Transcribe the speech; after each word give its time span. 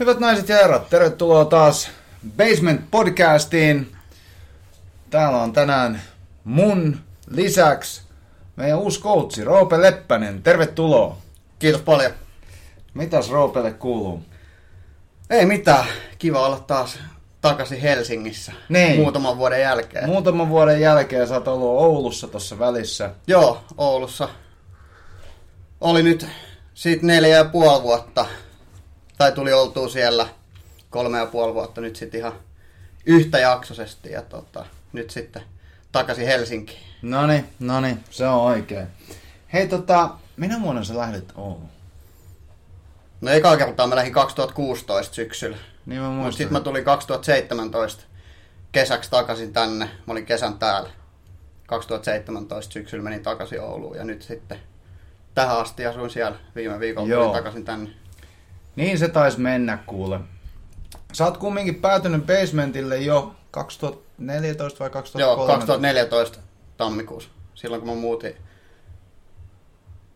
Hyvät 0.00 0.18
naiset 0.20 0.48
ja 0.48 0.56
herrat, 0.56 0.90
tervetuloa 0.90 1.44
taas 1.44 1.90
Basement 2.36 2.80
Podcastiin. 2.90 3.92
Täällä 5.10 5.42
on 5.42 5.52
tänään 5.52 6.02
mun 6.44 7.00
lisäksi 7.30 8.02
meidän 8.56 8.78
uusi 8.78 9.00
coachi, 9.00 9.44
Roope 9.44 9.80
Leppänen. 9.82 10.42
Tervetuloa. 10.42 11.16
Kiitos 11.58 11.80
paljon. 11.82 12.12
Mitäs 12.94 13.30
Roopelle 13.30 13.72
kuuluu? 13.72 14.22
Ei 15.30 15.46
mitään. 15.46 15.84
Kiva 16.18 16.46
olla 16.46 16.60
taas 16.60 16.98
takaisin 17.40 17.80
Helsingissä 17.80 18.52
Niin. 18.68 18.96
muutaman 19.00 19.36
vuoden 19.38 19.60
jälkeen. 19.60 20.06
Muutaman 20.06 20.48
vuoden 20.48 20.80
jälkeen 20.80 21.28
sä 21.28 21.34
oot 21.34 21.48
ollut 21.48 21.68
Oulussa 21.80 22.28
tuossa 22.28 22.58
välissä. 22.58 23.10
Joo, 23.26 23.64
Oulussa. 23.78 24.28
Oli 25.80 26.02
nyt 26.02 26.26
siitä 26.74 27.06
neljä 27.06 27.36
ja 27.36 27.44
puoli 27.44 27.82
vuotta. 27.82 28.26
Tai 29.18 29.32
tuli 29.32 29.52
oltua 29.52 29.88
siellä 29.88 30.28
kolme 30.90 31.18
ja 31.18 31.26
puoli 31.26 31.54
vuotta 31.54 31.80
nyt 31.80 31.96
sitten 31.96 32.20
ihan 32.20 32.32
yhtäjaksoisesti. 33.06 34.12
Ja 34.12 34.22
tota, 34.22 34.66
nyt 34.92 35.10
sitten 35.10 35.42
takaisin 35.92 36.26
Helsinkiin. 36.26 36.80
Noni, 37.02 37.44
noni, 37.60 37.98
se 38.10 38.26
on 38.26 38.40
oikein. 38.40 38.86
Hei 39.52 39.68
tota, 39.68 40.10
minä 40.36 40.62
vuonna 40.62 40.84
sä 40.84 40.96
lähdit 40.96 41.32
Ouluun? 41.34 41.68
No 43.20 43.30
eka 43.30 43.56
kertaa 43.56 43.86
mä 43.86 43.96
lähdin 43.96 44.12
2016 44.12 45.14
syksyllä. 45.14 45.56
Niin 45.86 46.02
mä 46.02 46.10
muistan. 46.10 46.32
sitten 46.32 46.52
mä 46.52 46.60
tulin 46.60 46.84
2017 46.84 48.02
kesäksi 48.72 49.10
takaisin 49.10 49.52
tänne. 49.52 49.84
Mä 49.84 50.12
olin 50.12 50.26
kesän 50.26 50.58
täällä. 50.58 50.90
2017 51.66 52.72
syksyllä 52.72 53.04
menin 53.04 53.22
takaisin 53.22 53.60
Ouluun 53.60 53.96
ja 53.96 54.04
nyt 54.04 54.22
sitten 54.22 54.58
tähän 55.34 55.58
asti 55.58 55.86
asuin 55.86 56.10
siellä. 56.10 56.38
Viime 56.54 56.80
viikolla 56.80 57.08
Joo. 57.08 57.22
tulin 57.22 57.36
takaisin 57.36 57.64
tänne. 57.64 57.90
Niin 58.78 58.98
se 58.98 59.08
taisi 59.08 59.40
mennä 59.40 59.78
kuule. 59.86 60.20
Sä 61.12 61.24
oot 61.24 61.36
kumminkin 61.36 61.74
päätynyt 61.74 62.26
basementille 62.26 62.98
jo 62.98 63.34
2014 63.50 64.78
vai 64.78 64.86
Joo, 64.86 64.92
2013? 64.92 65.56
2014 65.56 66.38
tammikuussa. 66.76 67.30
Silloin 67.54 67.82
kun 67.82 67.90
mä 67.90 68.00
muutin 68.00 68.34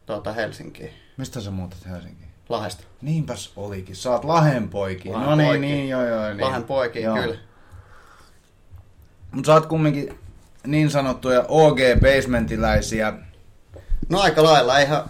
tuota 0.06 0.32
Helsinkiin. 0.32 0.90
Mistä 1.16 1.40
sä 1.40 1.50
muutat 1.50 1.78
Helsinkiin? 1.90 2.28
Lahdesta. 2.48 2.84
Niinpäs 3.00 3.52
olikin. 3.56 3.96
Sä 3.96 4.10
oot 4.10 4.24
Lahen 4.24 4.68
poiki. 4.68 5.08
Lahden 5.08 5.28
no 5.28 5.36
niin, 5.36 5.60
niin, 5.60 5.88
joo, 5.88 6.06
joo. 6.06 6.28
Niin. 6.28 6.40
Lahden 6.40 6.64
poikiin, 6.64 7.04
Joo. 7.04 7.16
kyllä. 7.16 7.36
Mut 9.32 9.44
sä 9.46 9.52
oot 9.52 9.66
kumminkin 9.66 10.18
niin 10.66 10.90
sanottuja 10.90 11.44
OG-basementiläisiä. 11.48 13.12
No 14.08 14.20
aika 14.20 14.42
lailla. 14.42 14.78
Eihän 14.78 15.04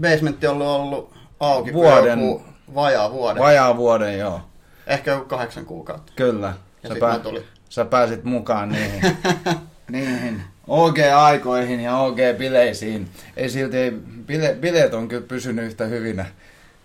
basementti 0.00 0.46
ollut 0.46 0.66
ollut 0.66 1.14
auki 1.40 1.72
Vuoden. 1.72 2.20
joku 2.20 2.48
vajaa 2.74 3.12
vuoden. 3.12 3.42
Vajaa 3.42 3.76
vuoden, 3.76 4.18
joo. 4.18 4.40
Ehkä 4.86 5.10
joku 5.10 5.24
kahdeksan 5.24 5.64
kuukautta. 5.64 6.12
Kyllä. 6.16 6.54
Ja 6.82 6.88
Sä, 6.88 6.94
sit 6.94 7.02
mä 7.02 7.18
tulin. 7.18 7.42
sä 7.68 7.84
pääsit 7.84 8.24
mukaan 8.24 8.68
niihin, 8.68 9.02
niihin 9.90 10.42
OG-aikoihin 10.68 11.80
ja 11.80 11.92
OG-bileisiin. 11.96 13.06
Ei 13.36 13.50
silti, 13.50 13.90
bile, 14.26 14.56
bileet 14.60 14.94
on 14.94 15.08
kyllä 15.08 15.26
pysynyt 15.28 15.64
yhtä 15.64 15.84
hyvinä 15.84 16.26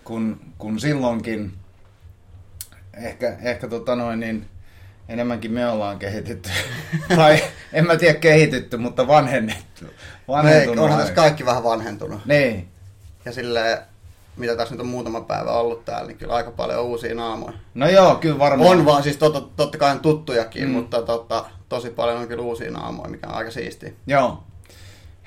kuin, 0.04 0.40
kuin 0.58 0.80
silloinkin. 0.80 1.54
Ehkä, 2.94 3.38
ehkä 3.42 3.68
tota 3.68 3.96
noin, 3.96 4.20
niin 4.20 4.48
enemmänkin 5.10 5.52
me 5.52 5.70
ollaan 5.70 6.00
kehitytty. 6.00 6.50
tai 7.16 7.44
en 7.74 7.88
mä 7.88 7.96
tiedä 7.98 8.20
kehitytty, 8.20 8.78
mutta 8.78 9.08
vanhennettu. 9.08 9.86
Ei, 9.86 9.92
Vanhentunut 10.28 10.86
onhan 10.86 11.00
tässä 11.00 11.14
kaikki 11.14 11.46
vähän 11.46 11.64
vanhentunut. 11.64 12.26
Niin. 12.26 12.68
Ja 13.26 13.32
silleen, 13.32 13.78
mitä 14.38 14.56
tässä 14.56 14.74
nyt 14.74 14.82
on 14.82 14.88
muutama 14.88 15.22
päivä 15.22 15.52
ollut 15.52 15.86
täällä, 15.86 16.08
niin 16.08 16.18
kyllä 16.18 16.34
aika 16.34 16.52
paljon 16.52 16.84
uusia 16.84 17.16
naamoja. 17.16 17.54
No 17.74 17.90
joo, 17.90 18.16
kyllä 18.16 18.40
varmaan. 18.40 18.70
On 18.70 18.86
vaan 18.86 19.04
siis 19.04 19.18
totta, 19.18 19.42
totta 19.42 19.78
kai 19.78 20.00
tuttujakin, 20.00 20.64
Mm. 20.64 20.70
mutta 20.72 21.02
totta, 21.02 21.46
tosi 21.70 21.90
paljon 21.90 22.18
on 22.18 22.28
kyllä 22.28 22.44
uusia 22.44 22.72
naamoja, 22.72 23.10
mikä 23.10 23.28
on 23.28 23.34
aika 23.36 23.52
siistiä. 23.52 23.92
Joo. 24.08 24.44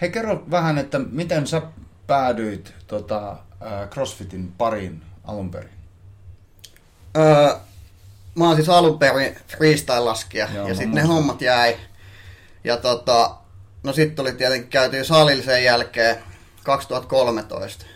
Hei, 0.01 0.11
kerro 0.11 0.43
vähän, 0.51 0.79
että 0.79 0.99
miten 0.99 1.47
sä 1.47 1.63
päädyit 2.07 2.75
tota, 2.87 3.31
äh, 3.63 3.89
CrossFitin 3.91 4.53
pariin 4.59 5.03
alun 5.25 5.51
perin? 5.51 5.71
Öö, 7.17 7.55
mä 8.35 8.45
oon 8.47 8.57
siis 8.57 8.69
alun 8.69 8.99
perin 8.99 9.37
freestyle-laskija, 9.49 10.49
Joo, 10.55 10.69
ja 10.69 10.75
sitten 10.75 10.95
ne 10.95 11.03
hommat 11.03 11.43
jäi. 11.43 11.77
Ja 12.65 12.77
tota, 12.77 13.37
no 13.83 13.93
sitten 13.93 14.17
tuli 14.17 14.33
tietenkin 14.33 14.71
käytiin 14.71 15.05
salilla 15.05 15.45
sen 15.45 15.65
jälkeen 15.65 16.17
2013. 16.65 17.87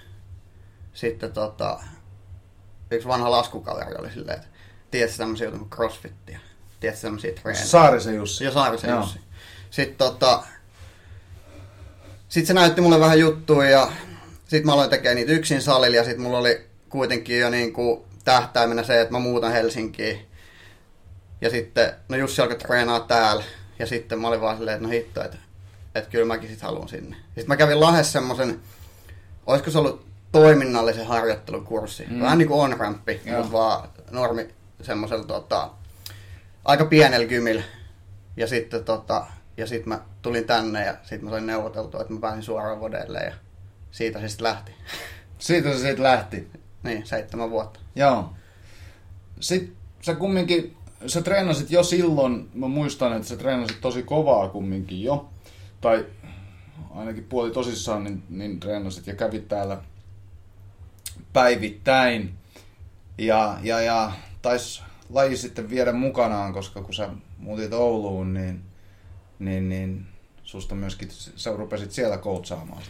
Sitten 0.94 1.32
tota, 1.32 1.80
yksi 2.90 3.08
vanha 3.08 3.30
laskukaveri 3.30 3.94
oli 3.98 4.10
silleen, 4.10 4.38
että 4.38 4.48
tiedätkö 4.90 5.16
tämmöisiä 5.16 5.50
kuin 5.50 5.70
crossfittiä? 5.70 6.40
Tiedätkö 6.80 7.02
tämmöisiä 7.02 7.32
treenejä? 7.32 7.66
Saarisen 7.66 8.14
Jussi. 8.14 8.44
Ja 8.44 8.52
Saarisen. 8.52 8.90
Jussi. 8.90 9.20
Sitten 9.70 9.96
tota, 9.96 10.42
sit 12.28 12.46
se 12.46 12.54
näytti 12.54 12.80
mulle 12.80 13.00
vähän 13.00 13.20
juttuja 13.20 13.70
ja 13.70 13.92
sitten 14.38 14.66
mä 14.66 14.72
aloin 14.72 14.90
tekemään 14.90 15.16
niitä 15.16 15.32
yksin 15.32 15.62
salilla 15.62 15.96
ja 15.96 16.04
sitten 16.04 16.22
mulla 16.22 16.38
oli 16.38 16.66
kuitenkin 16.88 17.40
jo 17.40 17.50
niinku 17.50 18.06
tähtäimenä 18.24 18.82
se, 18.82 19.00
että 19.00 19.12
mä 19.12 19.18
muutan 19.18 19.52
Helsinkiin. 19.52 20.26
Ja 21.40 21.50
sitten, 21.50 21.92
no 22.08 22.16
Jussi 22.16 22.42
alkoi 22.42 22.56
treenaa 22.56 23.00
täällä 23.00 23.44
ja 23.78 23.86
sitten 23.86 24.20
mä 24.20 24.28
olin 24.28 24.40
vaan 24.40 24.56
silleen, 24.56 24.74
että 24.74 24.86
no 24.86 24.92
hitto, 24.92 25.24
että, 25.24 25.36
että 25.94 26.10
kyllä 26.10 26.24
mäkin 26.24 26.48
sit 26.48 26.60
haluan 26.60 26.88
sinne. 26.88 27.16
Sitten 27.16 27.48
mä 27.48 27.56
kävin 27.56 27.80
Lahdessa 27.80 28.12
semmoisen, 28.12 28.60
olisiko 29.46 29.70
se 29.70 29.78
ollut 29.78 30.09
toiminnallisen 30.32 31.06
harjoittelukurssi. 31.06 32.06
Mm. 32.10 32.20
Vähän 32.20 32.38
niin 32.38 32.48
kuin 32.48 32.60
on-ramppi, 32.60 33.20
Joo. 33.24 33.36
mutta 33.36 33.52
vaan 33.52 33.88
normi 34.10 34.48
semmoisella 34.82 35.24
tota, 35.24 35.70
aika 36.64 36.84
pienellä 36.84 37.26
kymillä. 37.26 37.62
Ja 38.36 38.46
sitten 38.46 38.84
tota, 38.84 39.26
ja 39.56 39.66
sit 39.66 39.86
mä 39.86 40.00
tulin 40.22 40.44
tänne 40.44 40.86
ja 40.86 40.94
sitten 41.02 41.24
mä 41.24 41.30
sain 41.30 41.46
neuvoteltua, 41.46 42.00
että 42.00 42.12
mä 42.12 42.20
pääsin 42.20 42.42
suoraan 42.42 42.80
vodelle 42.80 43.18
ja 43.18 43.32
siitä 43.90 44.20
se 44.20 44.28
sitten 44.28 44.44
lähti. 44.44 44.72
Siitä 45.38 45.72
se 45.72 45.78
sitten 45.78 46.02
lähti. 46.02 46.48
niin, 46.82 47.06
seitsemän 47.06 47.50
vuotta. 47.50 47.80
Joo. 47.96 48.32
Sitten 49.40 49.72
sä 50.00 50.14
kumminkin, 50.14 50.76
sä 51.06 51.22
treenasit 51.22 51.70
jo 51.70 51.82
silloin, 51.82 52.50
mä 52.54 52.68
muistan, 52.68 53.16
että 53.16 53.28
sä 53.28 53.36
treenasit 53.36 53.80
tosi 53.80 54.02
kovaa 54.02 54.48
kumminkin 54.48 55.02
jo. 55.02 55.28
Tai 55.80 56.06
ainakin 56.90 57.24
puoli 57.24 57.50
tosissaan, 57.50 58.04
niin, 58.04 58.22
niin 58.28 58.60
treenasit 58.60 59.06
ja 59.06 59.14
kävit 59.14 59.48
täällä 59.48 59.78
päivittäin. 61.32 62.34
Ja, 63.18 63.58
ja, 63.62 63.80
ja 63.80 64.12
tais 64.42 64.82
laji 65.10 65.36
sitten 65.36 65.70
viedä 65.70 65.92
mukanaan, 65.92 66.52
koska 66.52 66.82
kun 66.82 66.94
sä 66.94 67.08
muutit 67.38 67.72
Ouluun, 67.72 68.34
niin, 68.34 68.62
niin, 69.38 69.68
niin 69.68 70.06
susta 70.42 70.74
myöskin, 70.74 71.08
sä 71.36 71.52
rupesit 71.56 71.92
siellä 71.92 72.18
sitten. 72.18 72.82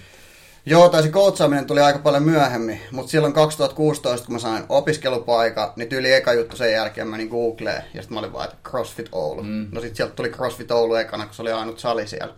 Joo, 0.66 0.88
tai 0.88 1.02
se 1.02 1.08
coachaaminen 1.08 1.66
tuli 1.66 1.80
aika 1.80 1.98
paljon 1.98 2.22
myöhemmin, 2.22 2.80
mutta 2.92 3.10
silloin 3.10 3.32
2016, 3.32 4.26
kun 4.26 4.34
mä 4.34 4.38
sain 4.38 4.64
opiskelupaika, 4.68 5.72
niin 5.76 5.88
tyyli 5.88 6.12
eka 6.12 6.32
juttu 6.32 6.56
sen 6.56 6.72
jälkeen 6.72 7.06
mä 7.06 7.10
menin 7.10 7.28
Googleen, 7.28 7.84
ja 7.94 8.02
sitten 8.02 8.14
mä 8.14 8.18
olin 8.18 8.32
vaan, 8.32 8.44
että 8.44 8.70
CrossFit 8.70 9.08
Oulu. 9.12 9.42
Mm. 9.42 9.68
No 9.72 9.80
sitten 9.80 9.96
sieltä 9.96 10.14
tuli 10.14 10.28
CrossFit 10.28 10.70
Oulu 10.70 10.94
ekana, 10.94 11.26
kun 11.26 11.34
se 11.34 11.42
oli 11.42 11.52
ainut 11.52 11.78
sali 11.78 12.06
siellä. 12.06 12.34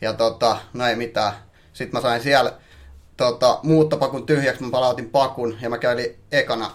Ja 0.00 0.12
tota, 0.12 0.56
no 0.72 0.86
ei 0.86 0.96
mitään. 0.96 1.32
Sitten 1.72 1.98
mä 1.98 2.02
sain 2.02 2.22
siellä 2.22 2.52
tota, 3.16 3.58
muuttopakun 3.62 4.26
tyhjäksi, 4.26 4.62
mä 4.62 4.70
palautin 4.70 5.10
pakun, 5.10 5.56
ja 5.60 5.70
mä 5.70 5.78
kävin 5.78 6.16
ekana 6.32 6.70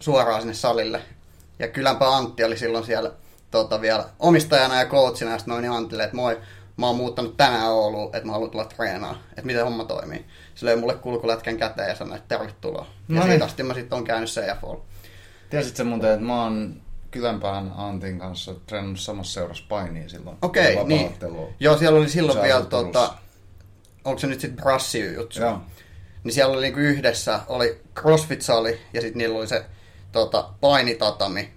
suoraan 0.00 0.40
sinne 0.40 0.54
salille. 0.54 1.02
Ja 1.58 1.68
Kylänpä 1.68 2.16
Antti 2.16 2.44
oli 2.44 2.56
silloin 2.56 2.84
siellä 2.84 3.12
tota, 3.50 3.80
vielä 3.80 4.04
omistajana 4.18 4.80
ja 4.80 4.86
coachina, 4.86 5.30
ja 5.30 5.38
sitten 5.38 5.54
mä 5.54 5.60
menin 5.60 5.76
Antille, 5.76 6.04
että 6.04 6.16
moi, 6.16 6.40
mä 6.76 6.86
oon 6.86 6.96
muuttanut 6.96 7.36
tänään 7.36 7.70
Ouluun, 7.70 8.16
että 8.16 8.26
mä 8.26 8.32
haluan 8.32 8.50
tulla 8.50 8.64
treenaa, 8.64 9.18
että 9.30 9.42
miten 9.42 9.64
homma 9.64 9.84
toimii. 9.84 10.24
Se 10.54 10.66
löi 10.66 10.76
mulle 10.76 10.94
kulkulätkän 10.94 11.56
käteen 11.56 11.88
ja 11.88 11.94
sanoi, 11.96 12.16
että 12.16 12.38
tervetuloa. 12.38 12.86
Ja 13.08 13.14
No 13.14 13.20
niin. 13.20 13.30
siitä 13.30 13.44
asti 13.44 13.62
mä 13.62 13.74
sitten 13.74 13.98
on 13.98 14.04
käynyt 14.04 14.30
CFOlla. 14.30 14.80
Tiesitkö 15.50 15.84
muuten, 15.84 16.10
että 16.12 16.24
mä 16.26 16.42
oon 16.42 16.80
Kylänpään 17.10 17.72
Antin 17.76 18.18
kanssa 18.18 18.54
treenannut 18.66 19.00
samassa 19.00 19.32
seurassa 19.32 19.64
painia 19.68 20.08
silloin? 20.08 20.36
Okei, 20.42 20.76
kun 20.76 20.88
niin. 20.88 21.14
Joo, 21.60 21.78
siellä 21.78 21.98
oli 21.98 22.08
silloin 22.08 22.38
Sä 22.38 22.42
vielä, 22.42 22.64
tota, 22.64 23.14
onko 24.06 24.18
se 24.18 24.26
nyt 24.26 24.40
sitten 24.40 24.62
brassi 24.62 25.14
jutsu? 25.14 25.40
Joo. 25.40 25.60
Niin 26.24 26.34
siellä 26.34 26.52
oli 26.52 26.62
niinku 26.62 26.80
yhdessä, 26.80 27.40
oli 27.46 27.80
CrossFit-sali 27.98 28.78
ja 28.92 29.00
sitten 29.00 29.18
niillä 29.18 29.38
oli 29.38 29.46
se 29.46 29.64
tota, 30.12 30.48
painitatami. 30.60 31.50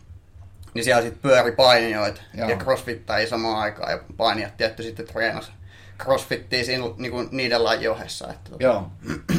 Niin 0.73 0.83
siellä 0.83 1.01
sitten 1.01 1.21
pyöri 1.21 1.51
painijoita 1.51 2.21
Joo. 2.33 2.49
ja 2.49 2.57
crossfittaa 2.57 3.27
samaan 3.29 3.59
aikaan 3.59 3.91
ja 3.91 3.99
painijat 4.17 4.57
tietty 4.57 4.83
sitten 4.83 5.07
treenasi 5.07 5.51
crossfittia 5.99 6.65
siinä 6.65 6.83
niinku 6.97 7.27
niiden 7.31 7.63
lajin 7.63 7.91
ohessa. 7.91 8.27
Että, 8.31 8.49
tota. 8.49 8.63
Joo. 8.63 8.91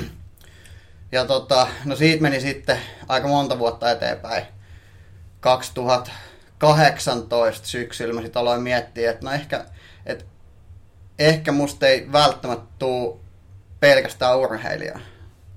Ja 1.12 1.24
tota, 1.24 1.68
no 1.84 1.96
siitä 1.96 2.22
meni 2.22 2.40
sitten 2.40 2.78
aika 3.08 3.28
monta 3.28 3.58
vuotta 3.58 3.90
eteenpäin. 3.90 4.44
2018 5.40 7.68
syksyllä 7.68 8.14
mä 8.14 8.22
sitten 8.22 8.40
aloin 8.40 8.62
miettiä, 8.62 9.10
että 9.10 9.26
no 9.26 9.32
ehkä, 9.32 9.64
ehkä 11.20 11.52
musta 11.52 11.86
ei 11.86 12.12
välttämättä 12.12 12.66
tuu 12.78 13.20
pelkästään 13.80 14.38
urheilijaa, 14.38 15.00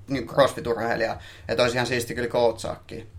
niin 0.08 0.26
crossfit-urheilijaa, 0.26 1.18
että 1.48 1.62
olisi 1.62 1.76
ihan 1.76 1.86
siisti 1.86 2.14
kyllä 2.14 2.28
coachaakin. 2.28 3.10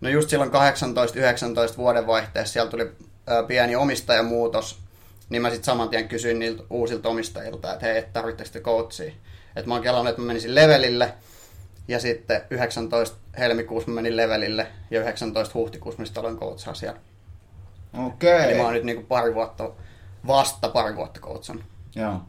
No 0.00 0.08
just 0.08 0.30
silloin 0.30 0.50
18-19 0.50 1.76
vuoden 1.76 2.06
vaihteessa 2.06 2.52
siellä 2.52 2.70
tuli 2.70 2.92
pieni 3.46 3.76
omistajamuutos, 3.76 4.78
niin 5.28 5.42
mä 5.42 5.50
sitten 5.50 5.64
saman 5.64 5.88
tien 5.88 6.08
kysyin 6.08 6.38
niiltä 6.38 6.62
uusilta 6.70 7.08
omistajilta, 7.08 7.72
että 7.72 7.86
hei, 7.86 8.02
tarvitteko 8.12 8.50
te 8.52 8.60
coachia? 8.60 9.12
Että 9.56 9.68
mä 9.68 9.74
oon 9.74 9.82
kelannut, 9.82 10.10
että 10.10 10.22
mä 10.22 10.26
menisin 10.26 10.54
levelille, 10.54 11.14
ja 11.88 12.00
sitten 12.00 12.42
19 12.50 13.16
helmikuussa 13.38 13.90
mä 13.90 13.94
menin 13.94 14.16
levelille, 14.16 14.66
ja 14.90 15.00
19 15.00 15.54
huhtikuussa 15.54 16.02
mä 16.02 16.06
sitten 16.06 16.20
aloin 16.20 16.38
coachaa 16.38 16.74
siellä. 16.74 17.00
Okei. 18.06 18.44
Eli 18.44 18.54
mä 18.54 18.62
oon 18.62 18.74
nyt 18.74 18.84
niinku 18.84 19.02
pari 19.02 19.34
vuotta, 19.34 19.70
vasta 20.26 20.68
pari 20.68 20.96
vuotta 20.96 21.20
coachan. 21.20 21.64
Joo. 21.94 22.20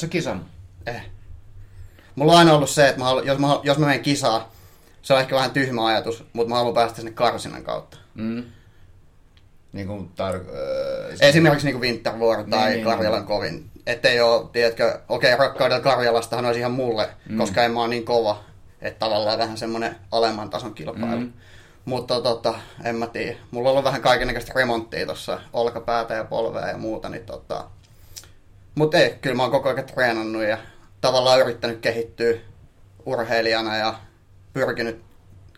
Sä 0.00 0.06
kisannut? 0.06 0.46
Eh. 0.86 1.02
Mulla 2.14 2.32
on 2.32 2.38
aina 2.38 2.54
ollut 2.54 2.70
se, 2.70 2.88
että 2.88 2.98
mä 2.98 3.04
haluan, 3.04 3.26
jos, 3.26 3.38
mä, 3.38 3.60
jos 3.62 3.78
mä 3.78 3.86
menen 3.86 4.02
kisaan, 4.02 4.42
se 5.02 5.14
on 5.14 5.20
ehkä 5.20 5.34
vähän 5.36 5.50
tyhmä 5.50 5.86
ajatus, 5.86 6.24
mutta 6.32 6.48
mä 6.48 6.56
haluan 6.56 6.74
päästä 6.74 6.96
sinne 6.96 7.10
karsinan 7.10 7.64
kautta. 7.64 7.98
Mm. 8.14 8.44
Niin 9.72 9.86
kuin 9.86 10.10
tar- 10.16 10.34
äh, 10.34 11.16
Esimerkiksi 11.20 11.66
niin 11.66 11.74
kuin 11.78 11.90
Winter 11.90 12.12
War 12.16 12.44
tai 12.44 12.70
Niin, 12.70 12.84
Karjalan 12.84 13.18
niin. 13.18 13.26
kovin. 13.28 13.70
Ettei 13.86 14.20
ole, 14.20 14.48
tiedätkö, 14.52 15.00
okei, 15.08 15.36
rakkaudella 15.36 15.82
Karjalastahan 15.82 16.44
olisi 16.44 16.60
ihan 16.60 16.72
mulle, 16.72 17.08
mm. 17.28 17.38
koska 17.38 17.64
en 17.64 17.70
mä 17.72 17.80
ole 17.80 17.88
niin 17.88 18.04
kova. 18.04 18.40
Että 18.80 18.98
tavallaan 18.98 19.38
vähän 19.38 19.58
semmoinen 19.58 19.96
alemman 20.12 20.50
tason 20.50 20.74
kilpailu. 20.74 21.20
Mm. 21.20 21.32
Mutta 21.88 22.20
tota, 22.20 22.54
en 22.84 22.96
mä 22.96 23.06
tiedä. 23.06 23.36
Mulla 23.50 23.68
on 23.68 23.70
ollut 23.70 23.84
vähän 23.84 24.02
kaikenlaista 24.02 24.52
remonttia 24.56 25.06
tuossa, 25.06 25.40
olkapäätä 25.52 26.14
ja 26.14 26.24
polvea 26.24 26.68
ja 26.68 26.78
muuta, 26.78 27.08
niin 27.08 27.26
tota... 27.26 27.64
Mut 28.74 28.94
ei, 28.94 29.18
kyllä 29.20 29.36
mä 29.36 29.42
oon 29.42 29.50
koko 29.50 29.68
ajan 29.68 29.84
treenannut 29.86 30.42
ja 30.42 30.58
tavallaan 31.00 31.40
yrittänyt 31.40 31.78
kehittyä 31.80 32.36
urheilijana 33.06 33.76
ja 33.76 33.94
pyrkinyt 34.52 35.02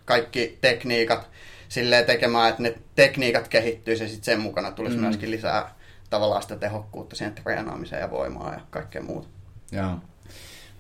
kaikki 0.04 0.58
tekniikat 0.60 1.28
silleen 1.68 2.04
tekemään, 2.04 2.48
että 2.48 2.62
ne 2.62 2.74
tekniikat 2.94 3.48
kehittyisi 3.48 4.02
ja 4.02 4.08
sitten 4.08 4.24
sen 4.24 4.40
mukana 4.40 4.70
tulisi 4.70 4.96
Mm. 4.96 5.00
mm. 5.02 5.06
myöskin 5.06 5.30
lisää 5.30 5.74
tavallaan 6.10 6.42
sitä 6.42 6.56
tehokkuutta 6.56 7.16
siihen 7.16 7.34
treenaamiseen 7.34 8.00
ja 8.00 8.10
voimaa 8.10 8.52
ja 8.52 8.60
kaikkea 8.70 9.02
muuta. 9.02 9.28
Joo. 9.72 9.96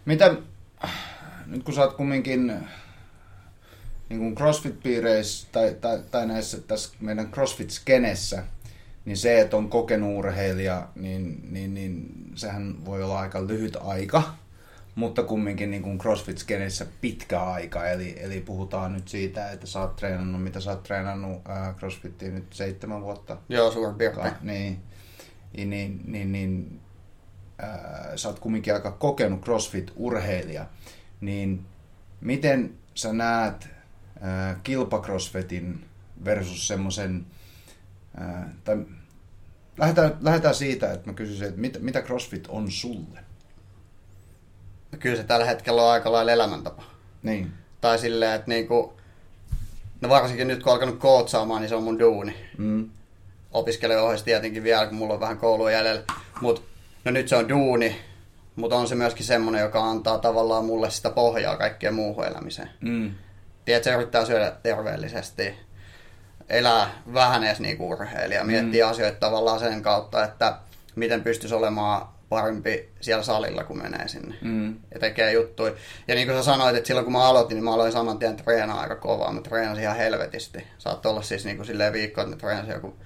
Mitä, 0.04 0.34
nyt 1.46 1.62
kun 1.62 1.74
sä 1.74 1.80
oot 1.80 1.96
kumminkin 1.96 2.68
niin 4.10 4.20
kuin 4.20 4.34
CrossFit-piireissä 4.34 5.48
tai, 5.52 5.76
tai, 5.80 6.02
tai 6.10 6.26
näissä 6.26 6.60
tässä 6.60 6.96
meidän 7.00 7.30
CrossFit-skenessä, 7.32 8.42
niin 9.04 9.16
se, 9.16 9.40
että 9.40 9.56
on 9.56 9.68
kokenut 9.68 10.18
urheilija, 10.18 10.88
niin, 10.94 11.40
niin, 11.50 11.74
niin 11.74 12.14
sehän 12.34 12.84
voi 12.84 13.02
olla 13.02 13.20
aika 13.20 13.46
lyhyt 13.46 13.76
aika, 13.80 14.22
mutta 14.94 15.22
kumminkin 15.22 15.70
niin 15.70 15.82
kuin 15.82 15.98
CrossFit-skenessä 15.98 16.86
pitkä 17.00 17.42
aika. 17.42 17.86
Eli, 17.86 18.16
eli 18.20 18.40
puhutaan 18.40 18.92
nyt 18.92 19.08
siitä, 19.08 19.50
että 19.50 19.66
sä 19.66 19.80
oot 19.80 19.96
treenannut, 19.96 20.42
mitä 20.42 20.60
sä 20.60 20.70
oot 20.70 20.82
treenannut 20.82 21.42
ää, 21.48 21.74
CrossFittiin 21.78 22.34
nyt 22.34 22.52
seitsemän 22.52 23.02
vuotta. 23.02 23.36
Joo, 23.48 23.70
suurin 23.70 23.94
piirtein. 23.94 24.34
Niin, 24.40 24.82
niin, 25.56 25.70
niin, 25.70 26.00
niin, 26.06 26.32
niin 26.32 26.80
ää, 27.58 28.12
sä 28.16 28.28
oot 28.28 28.38
kumminkin 28.38 28.74
aika 28.74 28.90
kokenut 28.90 29.40
CrossFit-urheilija, 29.46 30.64
niin 31.20 31.66
miten 32.20 32.74
sä 32.94 33.12
näet 33.12 33.68
ää, 34.20 34.60
kilpacrossfitin 34.62 35.84
versus 36.24 36.68
semmoisen, 36.68 37.26
ää, 38.16 38.54
tai 38.64 38.76
lähdetään, 39.78 40.16
lähdetään 40.20 40.54
siitä, 40.54 40.92
että 40.92 41.10
mä 41.10 41.14
kysyisin, 41.14 41.48
että 41.48 41.60
mit, 41.60 41.78
mitä 41.80 42.02
CrossFit 42.02 42.46
on 42.48 42.70
sulle? 42.70 43.20
Kyllä 44.98 45.16
se 45.16 45.24
tällä 45.24 45.46
hetkellä 45.46 45.82
on 45.82 45.90
aika 45.90 46.12
lailla 46.12 46.32
elämäntapa. 46.32 46.82
Niin, 47.22 47.52
Tai 47.80 47.98
silleen, 47.98 48.34
että 48.34 48.48
niinku, 48.48 48.92
no 50.00 50.08
varsinkin 50.08 50.48
nyt 50.48 50.62
kun 50.62 50.72
alkanut 50.72 50.98
kootsaamaan, 50.98 51.60
niin 51.60 51.68
se 51.68 51.74
on 51.74 51.82
mun 51.82 51.98
duuni. 51.98 52.36
mm, 52.58 52.90
Opiskelen 53.52 54.02
ohjeessa 54.02 54.24
tietenkin 54.24 54.62
vielä, 54.62 54.86
kun 54.86 54.94
mulla 54.96 55.14
on 55.14 55.20
vähän 55.20 55.38
koulua 55.38 55.70
jäljellä. 55.70 56.02
Mut, 56.40 56.64
no 57.04 57.10
nyt 57.10 57.28
se 57.28 57.36
on 57.36 57.48
duuni, 57.48 57.96
mutta 58.56 58.76
on 58.76 58.88
se 58.88 58.94
myöskin 58.94 59.26
semmonen, 59.26 59.60
joka 59.60 59.90
antaa 59.90 60.18
tavallaan 60.18 60.64
mulle 60.64 60.90
sitä 60.90 61.10
pohjaa 61.10 61.56
kaikkeen 61.56 61.94
muuhun 61.94 62.24
elämiseen. 62.26 62.70
mm, 62.80 63.10
Tiedät, 63.70 63.84
se 63.84 63.94
yrittää 63.94 64.24
syödä 64.24 64.52
terveellisesti, 64.62 65.54
elää 66.48 66.90
vähän 67.14 67.44
edes 67.44 67.60
niinku 67.60 67.88
urheilija, 67.90 68.44
miettii 68.44 68.82
mm. 68.82 68.88
asioita 68.88 69.18
tavallaan 69.20 69.60
sen 69.60 69.82
kautta, 69.82 70.24
että 70.24 70.56
miten 70.96 71.22
pystyisi 71.22 71.54
olemaan 71.54 72.08
parempi 72.28 72.88
siellä 73.00 73.22
salilla, 73.22 73.64
kun 73.64 73.78
menee 73.82 74.08
sinne. 74.08 74.34
mm, 74.40 74.74
ja 74.94 75.00
tekee 75.00 75.32
juttuja. 75.32 75.72
Ja 76.08 76.14
niin 76.14 76.26
kuin 76.28 76.38
sä 76.38 76.44
sanoit, 76.44 76.76
että 76.76 76.86
silloin 76.86 77.04
kun 77.04 77.12
mä 77.12 77.24
aloitin, 77.24 77.54
niin 77.54 77.64
mä 77.64 77.74
aloin 77.74 77.92
saman 77.92 78.18
tien 78.18 78.36
treenaa 78.36 78.80
aika 78.80 78.96
kovaa. 78.96 79.32
Mä 79.32 79.40
treenasin 79.40 79.84
ihan 79.84 79.96
helvetisti. 79.96 80.66
Saattoi 80.78 81.10
olla 81.10 81.22
siis 81.22 81.44
niin 81.44 81.56
kuin 81.56 81.66
silleen 81.66 81.92
viikko, 81.92 82.20
että 82.20 82.34
mä 82.36 82.40
treenasin 82.40 82.72
joku 82.74 82.96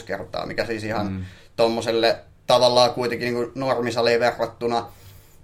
5-6 0.00 0.04
kertaa, 0.06 0.46
mikä 0.46 0.64
siis 0.66 0.84
ihan 0.84 1.06
Mm. 1.06 1.12
mm. 1.12 1.24
tommoselle 1.56 2.16
tavallaan 2.46 2.90
kuitenkin 2.90 3.26
niin 3.26 3.34
kuin 3.34 3.52
normisaliin 3.54 4.20
verrattuna, 4.20 4.86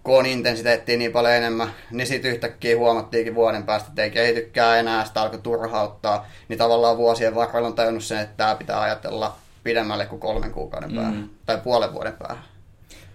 kun 0.03 0.19
on 0.19 0.27
intensiteettiä 0.27 0.97
niin 0.97 1.13
paljon 1.13 1.33
enemmän, 1.35 1.71
niin 1.91 2.07
sitten 2.07 2.31
yhtäkkiä 2.31 2.77
huomattiinkin 2.77 3.35
vuoden 3.35 3.63
päästä, 3.63 3.89
että 3.89 4.03
ei 4.03 4.11
kehitykään 4.11 4.79
enää, 4.79 5.05
sitä 5.05 5.23
alkoi 5.23 5.39
turhauttaa, 5.39 6.27
niin 6.49 6.59
tavallaan 6.59 6.97
vuosien 6.97 7.35
varrella 7.35 7.69
on 7.69 7.75
tajunnut 7.75 8.05
sen, 8.05 8.19
että 8.19 8.37
tämä 8.37 8.55
pitää 8.55 8.81
ajatella 8.81 9.37
pidemmälle 9.65 10.07
kuin 10.07 10.21
kolmen 10.21 10.51
kuukauden 10.53 10.95
päähän, 10.95 11.15
Mm. 11.15 11.29
tai 11.47 11.59
puolen 11.59 11.93
vuoden 11.93 12.13
päähän. 12.13 12.45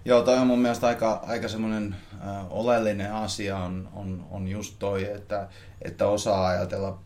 Joo, 0.04 0.22
toi 0.22 0.38
on 0.38 0.46
mun 0.46 0.58
mielestä 0.58 0.86
aika, 0.86 1.20
aika 1.26 1.48
semmoinen 1.48 1.96
äh, 2.26 2.52
oleellinen 2.52 3.12
asia 3.12 3.56
on, 3.56 3.88
on, 3.94 4.26
on 4.30 4.48
just 4.48 4.76
toi, 4.78 5.04
että, 5.04 5.48
että 5.82 6.06
osaa 6.06 6.46
ajatella 6.46 6.98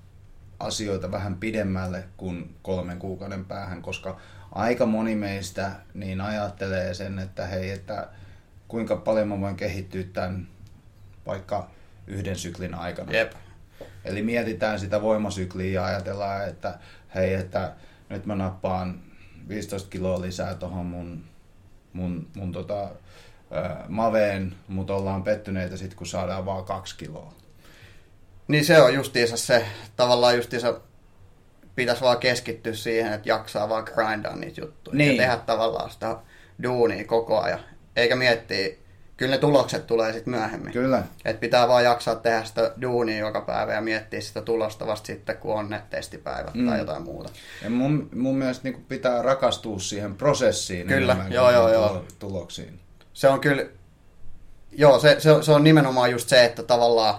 asioita 0.61 1.11
vähän 1.11 1.37
pidemmälle 1.37 2.05
kuin 2.17 2.55
kolmen 2.63 2.99
kuukauden 2.99 3.45
päähän, 3.45 3.83
koska 3.83 4.17
aika 4.53 4.87
moni 4.87 5.15
meistä 5.17 5.71
niin 5.95 6.21
ajattelee 6.21 6.95
sen, 6.95 7.19
että 7.19 7.47
hei, 7.47 7.71
että 7.71 8.09
kuinka 8.71 8.97
paljon 8.97 9.29
mä 9.29 9.41
voin 9.41 9.57
kehittyä 9.57 10.05
tämän 10.13 10.49
vaikka 11.27 11.71
yhden 12.07 12.37
syklin 12.37 12.75
aikana. 12.75 13.13
Jep. 13.13 13.33
Eli 14.05 14.23
mietitään 14.23 14.81
sitä 14.81 15.03
voimasykliä 15.03 15.71
ja 15.71 15.85
ajatellaan, 15.85 16.49
että 16.49 16.79
hei, 17.15 17.35
että 17.35 17.73
nyt 18.09 18.27
mä 18.27 18.35
nappaan 18.35 19.01
15 19.49 19.91
kiloa 19.91 20.21
lisää 20.21 20.55
tuohon 20.55 20.87
mun, 20.87 21.25
mun, 21.93 22.29
mun 22.37 22.53
tota, 22.53 22.91
ää, 23.51 23.85
maveen, 23.89 24.55
mutta 24.69 24.95
ollaan 24.95 25.23
pettyneitä 25.23 25.77
sitten, 25.77 25.99
kun 25.99 26.07
saadaan 26.07 26.47
vaan 26.47 26.65
kaksi 26.65 26.97
kiloa. 26.97 27.35
Niin 28.49 28.65
se 28.65 28.81
on 28.81 28.95
justiinsa 28.95 29.37
se, 29.37 29.67
tavallaan 29.97 30.37
justiinsa 30.37 30.81
pitäisi 31.75 32.03
vaan 32.03 32.19
keskittyä 32.19 32.75
siihen, 32.75 33.13
että 33.13 33.29
jaksaa 33.29 33.69
vaan 33.69 33.85
grindaa 33.95 34.37
niitä 34.37 34.61
juttuja. 34.61 34.97
Niin. 34.97 35.17
Ja 35.17 35.23
tehdä 35.23 35.37
tavallaan 35.37 35.91
sitä 35.91 36.17
duunia 36.63 37.05
koko 37.05 37.41
ajan. 37.41 37.61
Eikä 37.97 38.17
miettiä, 38.17 38.69
kyllä 39.17 39.31
ne 39.35 39.39
tulokset 39.39 39.87
tulee 39.87 40.13
sitten 40.13 40.35
myöhemmin. 40.35 40.73
Kyllä. 40.73 41.03
Et 41.25 41.41
pitää 41.41 41.69
vaan 41.69 41.85
jaksaa 41.85 42.15
tehdä 42.15 42.45
sitä 42.45 42.73
duunia 42.83 43.19
joka 43.19 43.41
päivä 43.41 43.73
ja 43.75 43.81
miettiä 43.81 44.21
sitä 44.21 44.43
tulosta 44.43 44.87
vasta 44.87 45.07
sitten, 45.07 45.37
kun 45.37 45.55
on 45.55 45.71
ne 45.71 45.83
testipäivät 45.91 46.55
Mm. 46.55 46.69
tai 46.69 46.79
jotain 46.79 47.03
muuta. 47.03 47.31
Ja 47.63 47.71
mun, 47.71 48.09
mun 48.15 48.37
mielestä 48.39 48.69
niin 48.69 48.85
pitää 48.89 49.23
rakastua 49.23 49.79
siihen 49.79 50.15
prosessiin 50.15 50.87
Kyllä, 50.87 51.13
enemmän 51.13 51.33
joo, 51.33 51.51
joo, 51.51 51.73
joo. 51.73 51.89
tulo- 51.89 52.05
tuloksiin. 52.19 52.81
Se 53.13 53.29
on 53.29 53.41
kyllä, 53.41 53.65
joo, 54.73 54.99
se, 54.99 55.17
se, 55.21 55.31
on- 55.33 55.45
se 55.45 55.53
on 55.53 55.65
nimenomaan 55.65 56.11
just 56.11 56.29
se, 56.29 56.45
että 56.45 56.63
tavallaan 56.63 57.15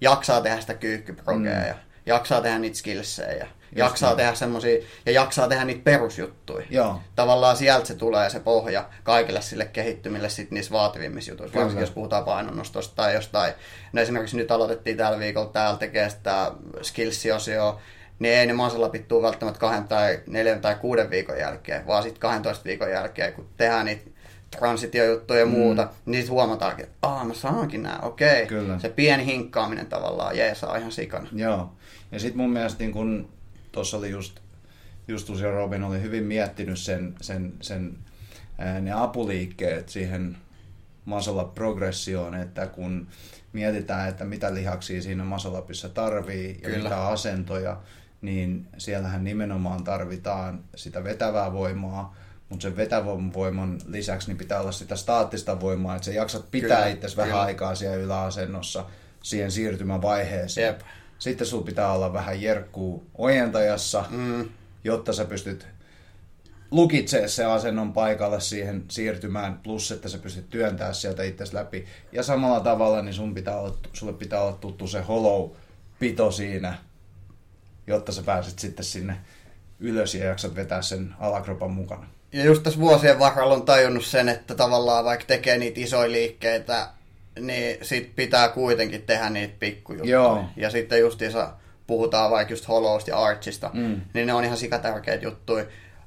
jaksaa 0.00 0.40
tehdä 0.40 0.60
sitä 0.60 0.74
kyykkyprogea 0.74 1.60
Mm. 1.60 1.66
ja 1.68 1.74
jaksaa 2.06 2.40
tehdä 2.40 2.58
niitä 2.58 2.76
skillsejä 2.76 3.48
ja 3.76 3.84
jaksaa 3.84 4.10
niin. 4.10 4.16
tehdä 4.16 4.34
semmosia, 4.34 4.84
ja 5.06 5.12
jaksaa 5.12 5.48
tehdä 5.48 5.64
niitä 5.64 5.84
perusjuttuja. 5.84 6.66
Joo, 6.70 7.00
Tavallaan 7.16 7.56
sieltä 7.56 7.86
se 7.86 7.94
tulee 7.94 8.30
se 8.30 8.40
pohja 8.40 8.88
kaikille 9.02 9.42
sille 9.42 9.64
kehittymille 9.64 10.28
sit 10.28 10.50
niissä 10.50 10.72
vaativimmissa 10.72 11.32
jutuissa, 11.32 11.58
varsinkin 11.58 11.80
jos 11.80 11.90
puhutaan 11.90 12.24
painonnostosta 12.24 12.96
tai 12.96 13.14
jostain. 13.14 13.52
No 13.92 14.02
esimerkiksi 14.02 14.36
nyt 14.36 14.50
aloitettiin 14.50 14.96
tällä 14.96 15.18
viikolla 15.18 15.50
täällä 15.50 15.78
tekee 15.78 16.10
sitä 16.10 16.52
skillsi-osioa, 16.82 17.80
niin 18.18 18.34
ei 18.34 18.46
ne 18.46 18.52
masalapit 18.52 19.08
tuu 19.08 19.22
välttämättä 19.22 19.60
kahden 19.60 19.88
tai 19.88 20.20
neljän 20.26 20.60
tai 20.60 20.74
kuuden 20.74 21.10
viikon 21.10 21.38
jälkeen, 21.38 21.86
vaan 21.86 22.02
sitten 22.02 22.20
12 22.20 22.64
viikon 22.64 22.90
jälkeen, 22.90 23.32
kun 23.32 23.48
tehdään 23.56 23.86
niitä 23.86 24.10
transitiojuttuja 24.58 25.40
ja 25.40 25.46
Mm. 25.46 25.52
muuta, 25.52 25.88
niin 26.06 26.22
sitten 26.22 26.32
huomataankin, 26.34 26.84
että 26.84 26.96
aah, 27.08 27.26
mä 27.26 27.34
saankin 27.34 27.82
nää, 27.82 27.98
okei. 28.02 28.46
Kyllä. 28.46 28.78
Se 28.78 28.88
pieni 28.88 29.26
hinkkaaminen 29.26 29.86
tavallaan 29.86 30.36
jeesaa 30.38 30.76
ihan 30.76 30.92
sikana. 30.92 31.28
Joo. 31.32 31.72
Ja 32.12 32.18
sitten 32.20 32.36
mun 32.40 32.50
mielestä 32.50 32.78
niin 32.78 32.92
kun 32.92 33.28
tuossa 33.72 33.96
oli 33.96 34.10
just, 34.10 34.40
Justus 35.08 35.40
ja 35.40 35.50
Robin 35.50 35.82
oli 35.82 36.02
hyvin 36.02 36.24
miettinyt 36.24 36.78
sen, 36.78 37.14
sen, 37.20 37.52
sen 37.60 37.96
ää, 38.58 38.80
ne 38.80 38.92
apuliikkeet 38.92 39.88
siihen 39.88 40.36
masala 41.04 41.44
progressioon, 41.44 42.34
että 42.34 42.66
kun 42.66 43.06
mietitään, 43.52 44.08
että 44.08 44.24
mitä 44.24 44.54
lihaksia 44.54 45.02
siinä 45.02 45.24
masalapissa 45.24 45.88
tarvii 45.88 46.60
ja 46.62 46.68
Kyllä. 46.70 46.82
mitä 46.82 47.06
asentoja, 47.06 47.76
niin 48.22 48.66
siellähän 48.78 49.24
nimenomaan 49.24 49.84
tarvitaan 49.84 50.60
sitä 50.74 51.04
vetävää 51.04 51.52
voimaa, 51.52 52.14
mutta 52.48 52.62
sen 52.62 52.76
vetävän 52.76 53.32
voiman 53.34 53.80
lisäksi 53.86 54.28
niin 54.28 54.38
pitää 54.38 54.60
olla 54.60 54.72
sitä 54.72 54.96
staattista 54.96 55.60
voimaa, 55.60 55.96
että 55.96 56.06
sä 56.06 56.12
jaksat 56.12 56.50
pitää 56.50 56.88
itsesi 56.88 57.16
vähän 57.16 57.40
aikaa 57.40 57.74
siellä 57.74 57.96
yläasennossa 57.96 58.86
siihen 59.22 59.50
siirtymävaiheeseen. 59.50 60.66
Jep. 60.66 60.80
Sitten 61.18 61.46
sulla 61.46 61.64
pitää 61.66 61.92
olla 61.92 62.12
vähän 62.12 62.42
jerkkuu 62.42 63.06
ojentajassa, 63.18 64.04
Mm. 64.10 64.48
jotta 64.84 65.12
sä 65.12 65.24
pystyt 65.24 65.66
lukitsee 66.70 67.28
se 67.28 67.44
asennon 67.44 67.92
paikalle 67.92 68.40
siihen 68.40 68.84
siirtymään, 68.88 69.60
plus 69.62 69.92
että 69.92 70.08
sä 70.08 70.18
pystyt 70.18 70.50
työntämään 70.50 70.94
sieltä 70.94 71.22
itse 71.22 71.44
läpi. 71.52 71.86
Ja 72.12 72.22
samalla 72.22 72.60
tavalla 72.60 73.02
niin 73.02 73.14
sun 73.14 73.34
pitää 73.34 73.56
olla, 73.56 73.76
sulle 73.92 74.12
pitää 74.12 74.42
olla 74.42 74.52
tuttu 74.52 74.86
se 74.86 75.00
hollow-pito 75.00 76.32
siinä, 76.32 76.74
jotta 77.86 78.12
sä 78.12 78.22
pääset 78.22 78.58
sitten 78.58 78.84
sinne 78.84 79.16
ylös 79.80 80.14
ja 80.14 80.24
jaksat 80.24 80.54
vetää 80.54 80.82
sen 80.82 81.14
alakropan 81.20 81.70
mukana. 81.70 82.06
Ja 82.34 82.44
just 82.44 82.62
tässä 82.62 82.80
vuosien 82.80 83.18
varrella 83.18 83.54
on 83.54 83.62
tajunnut 83.64 84.04
sen, 84.04 84.28
että 84.28 84.54
tavallaan 84.54 85.04
vaikka 85.04 85.24
tekee 85.26 85.58
niitä 85.58 85.80
isoja 85.80 86.12
liikkeitä, 86.12 86.88
niin 87.40 87.78
sit 87.82 88.16
pitää 88.16 88.48
kuitenkin 88.48 89.02
tehdä 89.02 89.30
niitä 89.30 89.54
pikkujuttuja. 89.58 90.12
Joo. 90.12 90.44
Ja 90.56 90.70
sitten 90.70 91.00
justiinsa 91.00 91.50
puhutaan 91.86 92.30
vaikka 92.30 92.52
just 92.52 92.68
Hollowsta 92.68 93.10
ja 93.10 93.18
Archista, 93.18 93.70
Mm. 93.74 94.00
niin 94.14 94.26
ne 94.26 94.32
on 94.34 94.44
ihan 94.44 94.56
sikatärkeitä 94.56 95.24
juttuja 95.24 95.64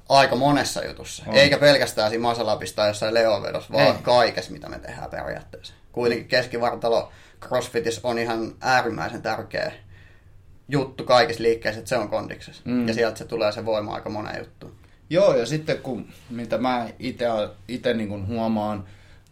aika 0.08 0.36
monessa 0.36 0.84
jutussa. 0.84 1.24
On. 1.26 1.34
Eikä 1.34 1.58
pelkästään 1.58 2.10
siinä 2.10 2.22
masalapista 2.22 2.76
tai 2.76 2.88
jossain 2.90 3.14
leovedossa, 3.14 3.72
vaan 3.72 3.86
Ei. 3.86 4.02
kaikessa, 4.02 4.52
mitä 4.52 4.68
me 4.68 4.78
tehdään 4.78 5.10
periaatteessa. 5.10 5.74
Kuitenkin 5.92 6.28
keskivartalo 6.28 7.12
CrossFitissä 7.40 8.00
on 8.04 8.18
ihan 8.18 8.54
äärimmäisen 8.60 9.22
tärkeä 9.22 9.72
juttu 10.68 11.04
kaikissa 11.04 11.42
liikkeissä, 11.42 11.78
että 11.78 11.88
se 11.88 11.96
on 11.96 12.08
kondiksessa. 12.08 12.62
Mm. 12.64 12.88
Ja 12.88 12.94
sieltä 12.94 13.18
se 13.18 13.24
tulee 13.24 13.52
se 13.52 13.64
voima 13.64 13.94
aika 13.94 14.10
moneen 14.10 14.38
juttuun. 14.38 14.77
Joo, 15.10 15.36
ja 15.36 15.46
sitten 15.46 15.78
kun, 15.78 16.08
mitä 16.30 16.58
mä 16.58 16.88
itse 17.68 17.94
niin 17.94 18.26
huomaan 18.26 18.84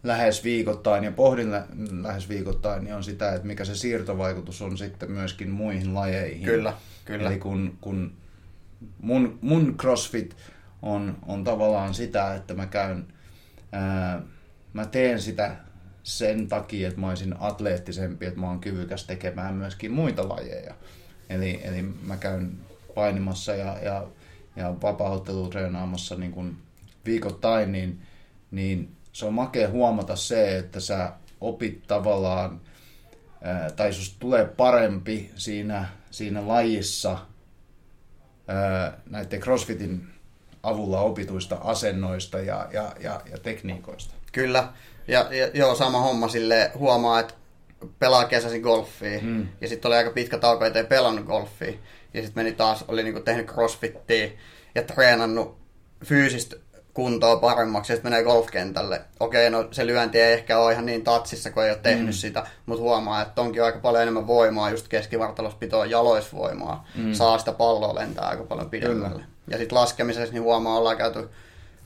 lähes 0.03 0.43
viikoittain 0.43 1.03
ja 1.03 1.11
pohdin 1.11 1.51
lä- 1.51 1.67
lähes 2.01 2.29
viikoittain, 2.29 2.83
niin 2.83 2.95
on 2.95 3.03
sitä, 3.03 3.33
että 3.33 3.47
mikä 3.47 3.65
se 3.65 3.75
siirtovaikutus 3.75 4.61
on 4.61 4.77
sitten 4.77 5.11
myöskin 5.11 5.49
muihin 5.49 5.93
lajeihin. 5.93 6.45
Kyllä, 6.45 6.73
kyllä. 7.05 7.29
Eli 7.29 7.39
kun, 7.39 7.77
kun 7.81 8.13
mun, 9.01 9.39
mun 9.41 9.77
CrossFit 9.77 10.35
on, 10.81 11.17
on 11.25 11.43
tavallaan 11.43 11.93
sitä, 11.93 12.35
että 12.35 12.53
mä 12.53 12.65
käyn, 12.65 13.07
ää, 13.71 14.21
mä 14.73 14.85
teen 14.85 15.21
sitä 15.21 15.55
sen 16.03 16.47
takia, 16.47 16.87
että 16.87 16.99
mä 16.99 17.09
olisin 17.09 17.35
atleettisempi, 17.39 18.25
että 18.25 18.39
mä 18.39 18.47
oon 18.47 18.59
kyvykäs 18.59 19.03
tekemään 19.03 19.55
myöskin 19.55 19.91
muita 19.91 20.29
lajeja. 20.29 20.73
Eli, 21.29 21.59
eli 21.63 21.81
mä 21.81 22.17
käyn 22.17 22.51
painimassa 22.95 23.55
ja, 23.55 23.77
ja, 23.83 24.07
ja 24.57 24.75
vapaa-ottelutreenaamassa 24.81 26.15
niin 26.15 26.31
kuin 26.31 26.57
viikoittain, 27.05 27.71
niin, 27.71 28.01
niin 28.51 28.95
se 29.13 29.25
on 29.25 29.33
makea 29.33 29.69
huomata 29.69 30.15
se, 30.15 30.57
että 30.57 30.79
sä 30.79 31.13
opit 31.41 31.87
tavallaan, 31.87 32.61
ää, 33.41 33.71
tai 33.71 33.93
susta 33.93 34.15
tulee 34.19 34.45
parempi 34.45 35.31
siinä, 35.35 35.87
siinä 36.11 36.47
lajissa 36.47 37.17
ää, 38.47 38.97
näiden 39.09 39.39
CrossFitin 39.39 40.07
avulla 40.63 41.01
opituista 41.01 41.55
asennoista 41.55 42.39
ja, 42.39 42.67
ja, 42.73 42.95
ja, 42.99 43.21
ja 43.31 43.37
tekniikoista. 43.37 44.13
Kyllä. 44.31 44.67
Ja, 45.07 45.27
ja 45.31 45.47
joo, 45.53 45.75
sama 45.75 46.01
homma 46.01 46.27
sille 46.27 46.71
huomaa, 46.75 47.19
että 47.19 47.33
pelaa 47.99 48.25
kesäisin 48.25 48.61
golfia. 48.61 49.19
Mm. 49.21 49.47
Ja 49.61 49.67
sitten 49.67 49.89
oli 49.89 49.95
aika 49.95 50.11
pitkä 50.11 50.37
tauko, 50.37 50.65
ettei 50.65 50.83
pelannut 50.83 51.25
golfia. 51.25 51.73
Ja 52.17 52.23
sitten 52.23 52.43
meni 52.43 52.55
taas, 52.55 52.85
oli 52.87 53.03
niinku 53.03 53.19
tehnyt 53.19 53.47
crossfittiä 53.47 54.29
ja 54.75 54.81
treenannut 54.83 55.57
fyysistä 56.05 56.55
kuntoa 56.93 57.35
paremmaksi. 57.37 57.91
Ja 57.93 57.95
sitten 57.95 58.11
menee 58.11 58.23
golfkentälle. 58.23 59.01
Okei, 59.19 59.49
no 59.49 59.67
se 59.71 59.87
lyönti 59.87 60.21
ei 60.21 60.33
ehkä 60.33 60.59
ole 60.59 60.71
ihan 60.73 60.85
niin 60.85 61.03
tatsissa, 61.03 61.51
kun 61.51 61.63
ei 61.63 61.69
ole 61.69 61.79
tehnyt 61.83 62.05
Mm. 62.07 62.11
sitä. 62.11 62.47
Mutta 62.65 62.81
huomaa, 62.83 63.21
että 63.21 63.41
onkin 63.41 63.63
aika 63.63 63.79
paljon 63.79 64.01
enemmän 64.01 64.27
voimaa, 64.27 64.69
just 64.69 64.87
keskivartalospitoa, 64.87 65.85
jaloisvoimaa. 65.85 66.87
Mm. 66.95 67.13
Saa 67.13 67.37
sitä 67.37 67.51
palloa 67.51 67.95
lentää 67.95 68.27
aika 68.27 68.43
paljon 68.43 68.69
pidemmälle. 68.69 69.09
Kyllä. 69.15 69.25
Ja 69.47 69.57
sitten 69.57 69.77
laskemisessa 69.77 70.33
niin 70.33 70.43
huomaa, 70.43 70.77
ollaan 70.77 70.97
käyty 70.97 71.29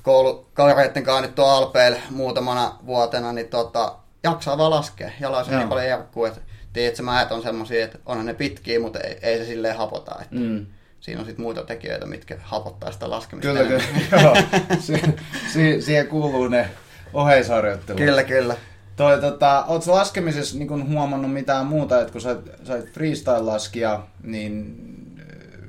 koulukavereiden 0.03 1.03
kanssa 1.03 1.21
nyt 1.21 1.39
Alpeilla 1.39 1.99
muutamana 2.09 2.75
vuotena, 2.85 3.33
niin 3.33 3.47
tota, 3.47 3.95
jaksaa 4.23 4.57
vaan 4.57 4.71
laskea. 4.71 5.11
Jalais 5.19 5.47
on 5.47 5.53
Joo. 5.53 5.59
niin 5.59 5.69
paljon 5.69 5.87
jerkkuu, 5.87 6.25
että 6.25 6.41
tiedätkö, 6.73 7.03
määt 7.03 7.31
on 7.31 7.41
semmosia, 7.41 7.85
että 7.85 7.99
onhan 8.05 8.25
ne 8.25 8.33
pitkiä, 8.33 8.79
mutta 8.79 8.99
ei, 8.99 9.17
ei 9.21 9.37
se 9.37 9.45
silleen 9.45 9.77
hapota. 9.77 10.15
Että 10.21 10.35
Mm. 10.35 10.65
Siinä 10.99 11.19
on 11.19 11.25
sitten 11.25 11.43
muita 11.43 11.63
tekijöitä, 11.63 12.05
mitkä 12.05 12.37
hapottaa 12.41 12.91
sitä 12.91 13.09
laskemista. 13.09 13.53
Kyllä, 13.53 13.63
kyllä. 13.63 13.83
Joo. 14.23 14.35
Si- 14.79 15.01
si- 15.53 15.81
siihen 15.81 16.07
kuuluu 16.07 16.47
ne 16.47 16.69
oheisharjoittelut. 17.13 18.01
kyllä, 18.01 18.23
kyllä. 18.23 18.55
Toi, 18.95 19.21
tota, 19.21 19.65
oot 19.67 19.83
sä 19.83 19.91
laskemisessa 19.91 20.57
niin 20.57 20.67
kun 20.67 20.89
huomannut 20.89 21.33
mitään 21.33 21.65
muuta, 21.65 22.01
että 22.01 22.11
kun 22.11 22.21
sä, 22.21 22.35
sä 22.67 22.73
freestyle-laskija, 22.93 23.99
niin 24.23 24.75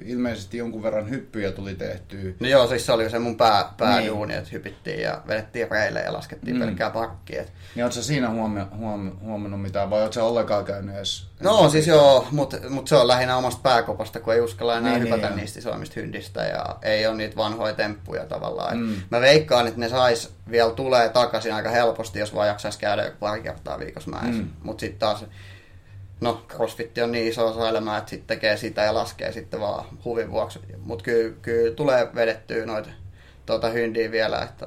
ilmeisesti 0.06 0.58
jonkun 0.58 0.82
verran 0.82 1.10
hyppyjä 1.10 1.52
tuli 1.52 1.74
tehtyä. 1.74 2.32
No 2.40 2.46
joo, 2.48 2.66
siis 2.66 2.86
se 2.86 2.92
oli 2.92 3.10
se 3.10 3.18
mun 3.18 3.36
pää, 3.36 3.72
pääduuni, 3.76 4.34
että 4.34 4.50
hypittiin 4.52 5.00
ja 5.02 5.22
vedettiin 5.28 5.70
reille 5.70 6.00
ja 6.00 6.12
laskettiin 6.12 6.56
Mm. 6.56 6.60
pelkkää 6.62 6.90
parkkia. 6.90 7.42
Et 7.42 7.52
Niin 7.74 7.84
oot 7.84 7.92
sä 7.92 8.02
siinä 8.02 8.28
huomi- 8.28 8.66
huom- 8.76 9.18
huomannut 9.20 9.62
mitään, 9.62 9.90
vai 9.90 10.02
oot 10.02 10.12
sä 10.12 10.24
ollenkaan 10.24 10.64
käynyt 10.64 10.96
edes? 10.96 11.26
No 11.40 11.68
siis 11.70 11.86
joo, 11.86 12.26
mutta 12.30 12.56
mut 12.68 12.88
se 12.88 12.96
on 12.96 13.08
lähinnä 13.08 13.36
omasta 13.36 13.60
pääkopasta, 13.62 14.20
kun 14.20 14.34
ei 14.34 14.40
uskalla 14.40 14.76
enää 14.76 14.92
Niin, 14.92 15.04
niin, 15.04 15.14
hypätä 15.14 15.28
niin, 15.28 15.36
niistä 15.40 15.58
isoimmista 15.58 16.00
hyndistä 16.00 16.42
ja 16.46 16.76
ei 16.82 17.06
ole 17.06 17.16
niitä 17.16 17.36
vanhoja 17.36 17.74
temppuja 17.74 18.24
tavallaan. 18.26 18.78
Mm. 18.78 18.94
Mä 19.10 19.20
veikkaan, 19.20 19.66
että 19.66 19.80
ne 19.80 19.88
sais 19.88 20.32
vielä 20.50 20.70
tulee 20.70 21.08
takaisin 21.08 21.54
aika 21.54 21.70
helposti, 21.70 22.18
jos 22.18 22.34
vaan 22.34 22.48
jaksaisi 22.48 22.78
käydä 22.78 23.12
pari 23.20 23.42
kertaa 23.42 23.78
viikossa 23.78 24.10
mäessä. 24.10 24.42
Mm. 24.42 24.48
Mutta 24.62 24.80
sitten 24.80 24.98
taas, 24.98 25.24
no 26.22 26.44
crossfit 26.48 26.98
on 26.98 27.12
niin 27.12 27.28
iso 27.28 27.46
osa 27.46 27.68
elämää, 27.68 27.98
että 27.98 28.10
sitten 28.10 28.26
tekee 28.26 28.56
sitä 28.56 28.82
ja 28.82 28.94
laskee 28.94 29.32
sitten 29.32 29.60
vaan 29.60 29.84
huvin 30.04 30.30
vuoksi. 30.30 30.58
Mutta 30.78 31.04
kyllä, 31.04 31.34
kyllä 31.42 31.74
tulee 31.74 32.08
vedettyä 32.14 32.66
noita 32.66 32.88
tuota 33.46 33.68
hyndiä 33.68 34.10
vielä, 34.10 34.42
että 34.42 34.66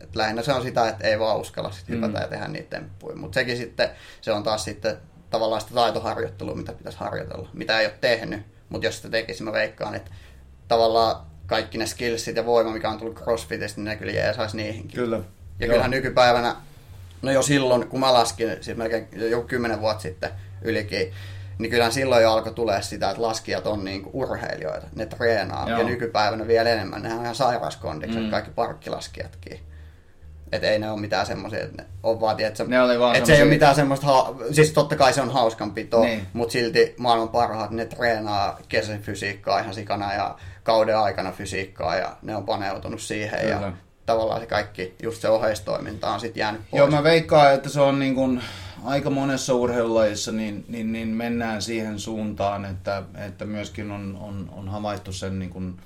et 0.00 0.16
lähinnä 0.16 0.42
se 0.42 0.52
on 0.52 0.62
sitä, 0.62 0.88
että 0.88 1.06
ei 1.08 1.18
vaan 1.18 1.36
uskalla 1.40 1.70
sit 1.70 1.88
hypätä 1.88 2.18
Mm. 2.18 2.22
ja 2.22 2.28
tehdä 2.28 2.48
niitä 2.48 2.70
temppuja. 2.76 3.16
Mutta 3.16 3.34
sekin 3.34 3.56
sitten, 3.56 3.90
se 4.20 4.32
on 4.32 4.42
taas 4.42 4.64
sitten 4.64 4.96
tavallaan 5.30 5.60
sitä 5.60 5.74
taitoharjoittelua, 5.74 6.54
mitä 6.54 6.72
pitäisi 6.72 6.98
harjoitella, 6.98 7.48
mitä 7.52 7.80
ei 7.80 7.86
ole 7.86 7.94
tehnyt. 8.00 8.40
Mutta 8.68 8.86
jos 8.86 8.96
sitä 8.96 9.08
tekisi, 9.08 9.42
mä 9.42 9.52
veikkaan, 9.52 9.94
että 9.94 10.10
tavallaan 10.68 11.16
kaikki 11.46 11.78
ne 11.78 11.86
skillsit 11.86 12.36
ja 12.36 12.46
voima, 12.46 12.70
mikä 12.70 12.90
on 12.90 12.98
tullut 12.98 13.16
crossfitistä, 13.18 13.80
niin 13.80 13.84
ne 13.84 13.96
kyllä 13.96 14.12
jeesaisi 14.12 14.56
niihinkin. 14.56 14.94
Kyllä. 14.94 15.16
Ja 15.16 15.22
Joo. 15.66 15.68
kyllähän 15.72 15.90
nykypäivänä, 15.90 16.56
no 17.22 17.30
jo 17.32 17.42
silloin, 17.42 17.88
kun 17.88 18.00
mä 18.00 18.12
laskin, 18.12 18.56
siis 18.60 18.76
melkein 18.76 19.08
joku 19.30 19.46
kymmenen 19.48 19.80
vuotta 19.80 20.02
sitten 20.02 20.30
ylikin, 20.64 21.12
niin 21.58 21.70
kyllähän 21.70 21.92
silloin 21.92 22.22
jo 22.22 22.32
alkoi 22.32 22.52
tulee 22.54 22.82
sitä, 22.82 23.10
että 23.10 23.22
laskijat 23.22 23.66
on 23.66 23.84
niinku 23.84 24.10
urheilijoita, 24.12 24.86
ne 24.94 25.06
treenaa. 25.06 25.68
Joo. 25.68 25.78
Ja 25.78 25.84
nykypäivänä 25.86 26.46
vielä 26.46 26.70
enemmän, 26.70 27.02
nehän 27.02 27.18
on 27.18 27.24
ihan 27.24 27.34
sairauskondikset, 27.34 28.22
Mm. 28.22 28.30
kaikki 28.30 28.50
parkkilaskijatkin. 28.50 29.60
Että 30.52 30.68
ei 30.68 30.78
ne 30.78 30.90
ole 30.90 31.00
mitään 31.00 31.26
semmoisia, 31.26 31.64
että 31.64 31.82
ne 31.82 31.88
on 32.02 32.20
vaan, 32.20 32.36
tiedätkö, 32.36 32.64
Ne 32.66 32.82
oli 32.82 32.98
vaan 33.00 33.16
että 33.16 33.26
se 33.26 33.34
ei 33.36 33.42
ole 33.42 33.50
mitään 33.50 33.74
semmoista, 33.74 34.06
ha- 34.06 34.34
siis 34.52 34.72
totta 34.72 34.96
kai 34.96 35.12
se 35.12 35.20
on 35.20 35.30
hauskanpitoa, 35.32 36.04
Niin. 36.04 36.18
niin. 36.18 36.26
mutta 36.32 36.52
silti 36.52 36.94
maailman 36.98 37.28
parhaat, 37.28 37.70
ne 37.70 37.84
treenaa 37.84 38.58
kesän 38.68 39.00
fysiikkaa 39.02 39.58
ihan 39.58 39.74
sikana 39.74 40.14
ja 40.14 40.34
kauden 40.62 40.98
aikana 40.98 41.32
fysiikkaa 41.32 41.96
ja 41.96 42.16
ne 42.22 42.36
on 42.36 42.44
paneutunut 42.46 43.00
siihen 43.00 43.40
Kyllä. 43.40 43.52
ja 43.52 43.72
tavallaan 44.06 44.40
se 44.40 44.46
kaikki, 44.46 44.94
just 45.02 45.20
se 45.22 45.28
oheistoiminta 45.28 46.10
on 46.10 46.20
sitten 46.20 46.40
jäänyt 46.40 46.60
pois. 46.70 46.78
Joo, 46.78 46.86
mä 46.90 47.02
veikkaan, 47.02 47.54
että 47.54 47.68
se 47.68 47.80
on 47.80 47.98
niin 47.98 48.14
kuin 48.14 48.42
aika 48.84 49.10
monessa 49.10 49.54
urheilulajissa 49.54 50.32
niin, 50.32 50.64
niin, 50.68 50.92
niin 50.92 51.08
mennään 51.08 51.62
siihen 51.62 51.98
suuntaan, 51.98 52.64
että, 52.64 53.02
että 53.26 53.44
myöskin 53.44 53.90
on, 53.90 54.18
on, 54.20 54.50
on 54.52 54.68
havaittu 54.68 55.12
sen, 55.12 55.38
niin 55.38 55.50
kuin, 55.50 55.80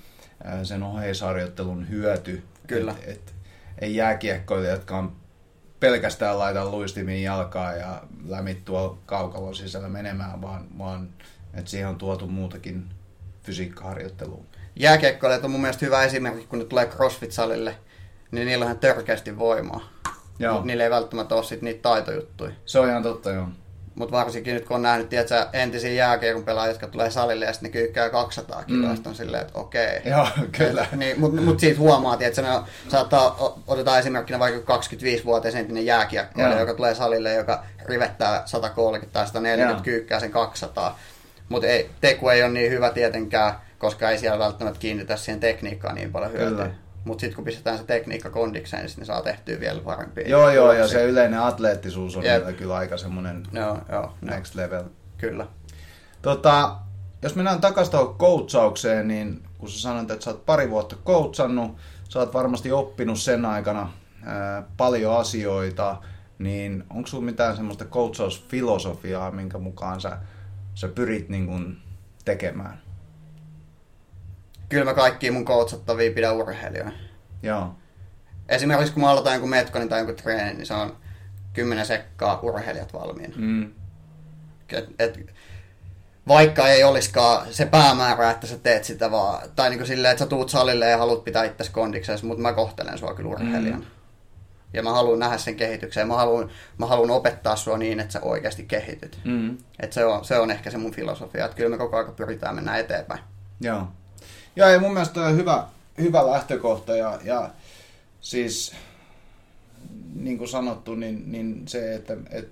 sen 0.63 0.83
oheisharjoittelun 0.83 1.89
hyöty. 1.89 2.43
Kyllä. 2.67 2.95
Et, 3.01 3.09
et, 3.09 3.35
ei 3.79 3.95
jääkiekkoille, 3.95 4.67
jotka 4.67 4.97
on 4.97 5.15
pelkästään 5.79 6.39
laita 6.39 6.71
luistimin 6.71 7.23
jalkaa 7.23 7.73
ja 7.73 8.03
lämit 8.25 8.65
tuolla 8.65 8.97
kaukalon 9.05 9.55
sisällä 9.55 9.89
menemään, 9.89 10.41
vaan, 10.41 10.67
vaan 10.77 11.09
että 11.53 11.71
siihen 11.71 11.89
on 11.89 11.97
tuotu 11.97 12.27
muutakin 12.27 12.89
fysiikkaharjoittelua. 13.43 14.43
Jääkiekkoilijat 14.75 15.43
on 15.43 15.51
mun 15.51 15.61
mielestä 15.61 15.85
hyvä 15.85 16.03
esimerkki, 16.03 16.47
kun 16.47 16.59
ne 16.59 16.65
tulee 16.65 16.85
CrossFit-salille, 16.85 17.75
niin 18.31 18.47
niillä 18.47 18.65
on 18.65 18.79
törkeästi 18.79 19.37
voimaa. 19.37 19.89
Joo. 20.39 20.53
Mutta 20.53 20.67
niillä 20.67 20.83
ei 20.83 20.89
välttämättä 20.89 21.35
ole 21.35 21.43
sit 21.43 21.61
niitä 21.61 21.81
taitojuttuja. 21.81 22.51
Se 22.65 22.79
on 22.79 22.89
ihan 22.89 23.03
totta, 23.03 23.31
joo. 23.31 23.47
Mutta 23.95 24.17
varsinkin 24.17 24.53
nyt 24.53 24.65
kun 24.65 24.75
on 24.75 24.81
nähnyt, 24.81 25.09
tiedätkö, 25.09 25.45
entisiä 25.53 25.91
jääkiekon 25.91 26.43
pelaajia, 26.43 26.71
jotka 26.71 26.87
tulee 26.87 27.11
salille 27.11 27.45
ja 27.45 27.53
sitten 27.53 27.67
ne 27.69 27.71
kyykkää 27.73 28.09
200 28.09 28.63
kiloa, 28.63 28.93
Mm. 28.93 28.99
on 29.05 29.15
silleen, 29.15 29.41
että 29.41 29.59
okei. 29.59 30.01
Joo, 30.05 30.27
kyllä. 30.57 30.85
Niin, 30.95 31.19
mutta 31.19 31.41
mut 31.41 31.59
siitä 31.59 31.79
huomaa, 31.79 32.17
että 32.19 32.41
ne 32.41 32.47
saattaa, 32.87 33.55
otetaan 33.67 33.99
esimerkkinä 33.99 34.39
vaikka 34.39 34.77
25-vuotias 34.77 35.55
entinen 35.55 35.85
jääkiekkoilija, 35.85 36.59
joka 36.59 36.73
tulee 36.73 36.95
salille, 36.95 37.33
joka 37.33 37.63
rivettää 37.85 38.41
130 38.45 39.13
tai 39.13 39.27
140, 39.27 39.77
Joo. 39.79 39.83
kyykkää 39.83 40.19
sen 40.19 40.31
200. 40.31 40.99
Mutta 41.49 41.67
ei, 41.67 41.89
teku 42.01 42.29
ei 42.29 42.43
ole 42.43 42.51
niin 42.51 42.71
hyvä 42.71 42.89
tietenkään, 42.89 43.53
koska 43.77 44.09
ei 44.09 44.17
siellä 44.17 44.39
välttämättä 44.39 44.79
kiinnitä 44.79 45.15
siihen 45.17 45.39
tekniikkaan 45.39 45.95
niin 45.95 46.11
paljon 46.11 46.31
hyötyä. 46.31 46.49
Kyllä. 46.49 46.69
Mutta 47.03 47.21
sitten 47.21 47.35
kun 47.35 47.45
pistetään 47.45 47.77
se 47.77 47.83
tekniikka 47.83 48.29
kondikseen, 48.29 48.81
niin 48.81 48.89
sitten 48.89 49.05
saa 49.05 49.21
tehtyä 49.21 49.59
vielä 49.59 49.81
parempia. 49.81 50.29
Joo, 50.29 50.49
joo, 50.49 50.73
ja 50.73 50.87
se 50.87 51.03
yleinen 51.05 51.39
atleettisuus 51.39 52.17
on 52.17 52.23
niillä 52.23 52.53
kyllä 52.53 52.75
aika 52.75 52.97
semmoinen 52.97 53.43
Joo, 53.51 53.77
joo, 53.91 54.13
next 54.21 54.55
level. 54.55 54.83
kyllä. 55.17 55.47
Tota, 56.21 56.75
jos 57.21 57.35
mennään 57.35 57.61
takaisin 57.61 57.91
tuohon 57.91 58.15
coachaukseen, 58.17 59.07
niin 59.07 59.43
kun 59.57 59.69
sä 59.69 59.81
sanoit, 59.81 60.11
että 60.11 60.23
sä 60.23 60.31
oot 60.31 60.45
pari 60.45 60.69
vuotta 60.69 60.95
coachannut, 61.05 61.77
sä 62.09 62.19
oot 62.19 62.33
varmasti 62.33 62.71
oppinut 62.71 63.19
sen 63.19 63.45
aikana 63.45 63.91
ää, 64.23 64.63
paljon 64.77 65.17
asioita, 65.17 65.97
niin 66.39 66.83
onko 66.89 67.07
sulla 67.07 67.25
mitään 67.25 67.55
semmoista 67.55 67.85
coachausfilosofiaa, 67.85 69.31
minkä 69.31 69.57
mukaan 69.57 70.01
sä, 70.01 70.17
sä 70.75 70.87
pyrit 70.87 71.29
niin 71.29 71.47
kun 71.47 71.77
tekemään? 72.25 72.81
Kyllä 74.69 74.85
mä 74.85 74.93
kaikkia 74.93 75.31
mun 75.31 75.45
coachattavia 75.45 76.11
pidän 76.11 76.35
urheilijoina. 76.35 76.91
Joo. 77.43 77.75
Esimerkiksi 78.49 78.93
kun 78.93 79.03
mä 79.03 79.09
aloitan 79.09 79.33
jonkun 79.33 79.49
metkonin 79.49 79.89
tai 79.89 79.99
jonkun 79.99 80.15
treenin, 80.15 80.57
niin 80.57 80.65
se 80.65 80.73
on 80.73 80.97
10 81.53 81.85
sekkaa 81.85 82.39
urheilijat 82.39 82.93
valmiina. 82.93 83.33
Mm. 83.37 83.71
Et, 84.73 84.89
et, 84.99 85.19
vaikka 86.27 86.67
ei 86.67 86.83
olisikaan 86.83 87.53
se 87.53 87.65
päämäärä, 87.65 88.31
että 88.31 88.47
sä 88.47 88.57
teet 88.57 88.83
sitä 88.83 89.11
vaan, 89.11 89.49
tai 89.55 89.69
niin 89.69 89.79
kuin 89.79 89.87
silleen, 89.87 90.11
että 90.11 90.23
sä 90.23 90.29
tuut 90.29 90.49
salille 90.49 90.89
ja 90.89 90.97
haluat 90.97 91.23
pitää 91.23 91.43
itsesi 91.43 91.71
kondiksessa, 91.71 92.25
mutta 92.25 92.41
mä 92.41 92.53
kohtelen 92.53 92.97
sua 92.97 93.13
kyllä 93.13 93.29
urheilijana. 93.29 93.77
Mm. 93.77 93.85
Ja 94.73 94.83
mä 94.83 94.91
haluan 94.91 95.19
nähdä 95.19 95.37
sen 95.37 95.55
kehityksen. 95.55 96.07
Mä 96.07 96.15
haluan, 96.15 96.49
mä 96.77 96.85
haluan 96.85 97.11
opettaa 97.11 97.55
sua 97.55 97.77
niin, 97.77 97.99
että 97.99 98.13
sä 98.13 98.21
oikeasti 98.21 98.63
kehityt. 98.63 99.19
Mm. 99.23 99.57
Et 99.79 99.93
se, 99.93 100.05
on, 100.05 100.25
se 100.25 100.39
on 100.39 100.51
ehkä 100.51 100.71
se 100.71 100.77
mun 100.77 100.91
filosofia, 100.91 101.45
että 101.45 101.57
kyllä 101.57 101.69
me 101.69 101.77
koko 101.77 101.97
ajan 101.97 102.13
pyritään 102.15 102.55
mennä 102.55 102.77
eteenpäin. 102.77 103.19
Joo. 103.61 103.87
Joo, 104.57 104.69
ja 104.69 104.79
mun 104.79 104.93
mielestä 104.93 105.21
on 105.21 105.37
hyvä, 105.37 105.63
hyvä 106.01 106.27
lähtökohta 106.31 106.95
ja, 106.95 107.19
ja 107.23 107.49
siis 108.21 108.73
niin 110.15 110.37
kuin 110.37 110.47
sanottu, 110.47 110.95
niin, 110.95 111.31
niin 111.31 111.63
se, 111.67 111.95
että, 111.95 112.17
et, 112.31 112.49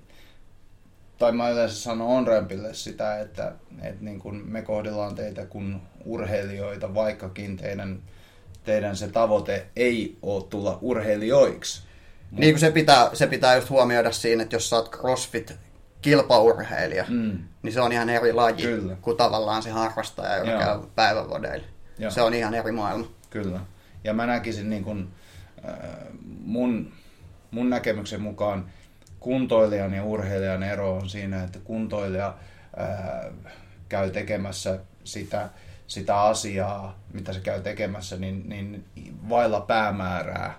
tai 1.17 1.31
mä 1.31 1.49
yleensä 1.49 1.75
sanon 1.75 2.07
Onrampille 2.07 2.73
sitä, 2.73 3.19
että, 3.19 3.51
että 3.81 4.05
niin 4.05 4.19
kuin 4.19 4.35
me 4.51 4.61
kohdellaan 4.61 5.15
teitä 5.15 5.45
kuin 5.45 5.81
urheilijoita, 6.05 6.93
vaikkakin 6.93 7.57
teidän, 7.57 7.99
teidän 8.63 8.95
se 8.95 9.07
tavoite 9.07 9.65
ei 9.75 10.17
ole 10.21 10.43
tulla 10.43 10.77
urheilijoiksi. 10.81 11.81
Niin 12.31 12.53
kuin 12.53 12.59
se 12.59 12.71
pitää, 12.71 13.09
se 13.13 13.27
pitää 13.27 13.55
just 13.55 13.69
huomioida 13.69 14.11
siinä, 14.11 14.43
että 14.43 14.55
jos 14.55 14.69
sä 14.69 14.75
oot 14.75 14.91
CrossFit 14.91 15.55
kilpaurheilija, 16.01 17.05
Mm. 17.09 17.39
niin 17.63 17.73
se 17.73 17.81
on 17.81 17.91
ihan 17.91 18.09
eri 18.09 18.33
laji 18.33 18.61
Kyllä. 18.61 18.95
kuin 19.01 19.17
tavallaan 19.17 19.63
se 19.63 19.69
harrastaja, 19.69 20.37
joka 20.37 20.51
Joo. 20.51 20.59
käy 20.59 20.79
päivävodeilla. 20.95 21.65
Joo. 21.99 22.11
Se 22.11 22.21
on 22.21 22.33
ihan 22.33 22.53
eri 22.53 22.71
maailma. 22.71 23.07
Kyllä. 23.29 23.59
Ja 24.03 24.13
mä 24.13 24.25
näkisin 24.25 24.69
niin 24.69 24.83
kuin, 24.83 25.07
äh, 25.67 25.73
mun, 26.45 26.93
mun 27.51 27.69
näkemyksen 27.69 28.21
mukaan 28.21 28.65
kuntoilijan 29.19 29.93
ja 29.93 30.03
urheilijan 30.03 30.63
ero 30.63 30.95
on 30.95 31.09
siinä, 31.09 31.43
että 31.43 31.59
kuntoilija 31.59 32.35
äh, 32.79 33.33
käy 33.89 34.09
tekemässä 34.09 34.79
sitä, 35.03 35.49
sitä 35.87 36.21
asiaa, 36.21 36.99
mitä 37.13 37.33
se 37.33 37.39
käy 37.39 37.61
tekemässä, 37.61 38.17
niin, 38.17 38.49
niin 38.49 38.85
vailla 39.29 39.61
päämäärää. 39.61 40.53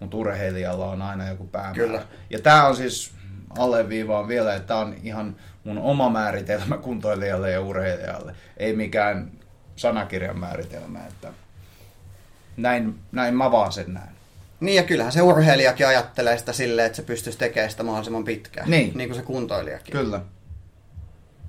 Mutta 0.00 0.16
urheilijalla 0.16 0.86
on 0.86 1.02
aina 1.02 1.28
joku 1.28 1.46
päämäärä. 1.46 1.74
Kyllä. 1.74 2.02
Ja 2.30 2.38
tämä 2.38 2.66
on 2.66 2.76
siis 2.76 3.12
alleviivaan 3.58 4.28
vielä, 4.28 4.54
että 4.54 4.68
tämä 4.68 4.80
on 4.80 4.94
ihan 5.02 5.36
mun 5.64 5.78
oma 5.78 6.10
määritelmä 6.10 6.78
kuntoilijalle 6.78 7.50
ja 7.50 7.60
urheilijalle. 7.60 8.34
Ei 8.56 8.76
mikään 8.76 9.32
sanakirjan 9.76 10.38
määritelmä. 10.38 10.98
Että 11.08 11.32
näin, 12.56 12.98
näin 13.12 13.34
mä 13.34 13.52
vaan 13.52 13.72
sen 13.72 13.94
näen. 13.94 14.08
Niin 14.60 14.76
ja 14.76 14.82
kyllähän 14.82 15.12
se 15.12 15.22
urheilijakin 15.22 15.86
ajattelee 15.86 16.38
sitä 16.38 16.52
silleen, 16.52 16.86
että 16.86 16.96
se 16.96 17.02
pystyisi 17.02 17.38
tekemään 17.38 17.70
sitä 17.70 17.82
mahdollisimman 17.82 18.24
pitkään. 18.24 18.70
Niin. 18.70 18.92
niin 18.94 19.08
kuin 19.08 19.20
se 19.20 19.26
kuntoilijakin. 19.26 19.92
Kyllä. 19.92 20.20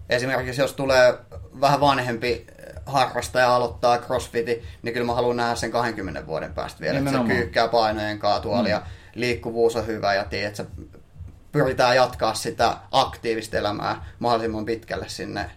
Esimerkiksi 0.10 0.62
jos 0.62 0.74
tulee 0.74 1.14
vähän 1.62 1.80
vanhempi 1.80 2.48
harrastaja 2.86 3.56
aloittaa 3.56 3.98
crossfitin, 3.98 4.64
niin 4.82 4.94
kyllä 4.94 5.06
mä 5.06 5.14
haluan 5.14 5.38
nähdä 5.38 5.56
sen 5.56 5.72
20 5.72 6.28
vuoden 6.28 6.54
päästä 6.54 6.80
vielä. 6.82 6.98
Että 6.98 7.12
se 7.12 7.18
Nimenomaan. 7.18 7.38
kyykkää 7.42 7.68
painojen 7.68 8.20
kaatuolla 8.20 8.64
Mm. 8.64 8.70
ja 8.70 8.82
liikkuvuus 9.16 9.76
on 9.76 9.88
hyvä 9.88 10.14
ja 10.14 10.24
tiedät, 10.24 10.60
että 10.60 10.74
pyritään 11.52 11.96
jatkaa 11.96 12.34
sitä 12.34 12.78
aktiivista 12.92 13.58
elämää 13.58 14.06
mahdollisimman 14.20 14.66
pitkälle 14.66 15.10
sinne 15.10 15.52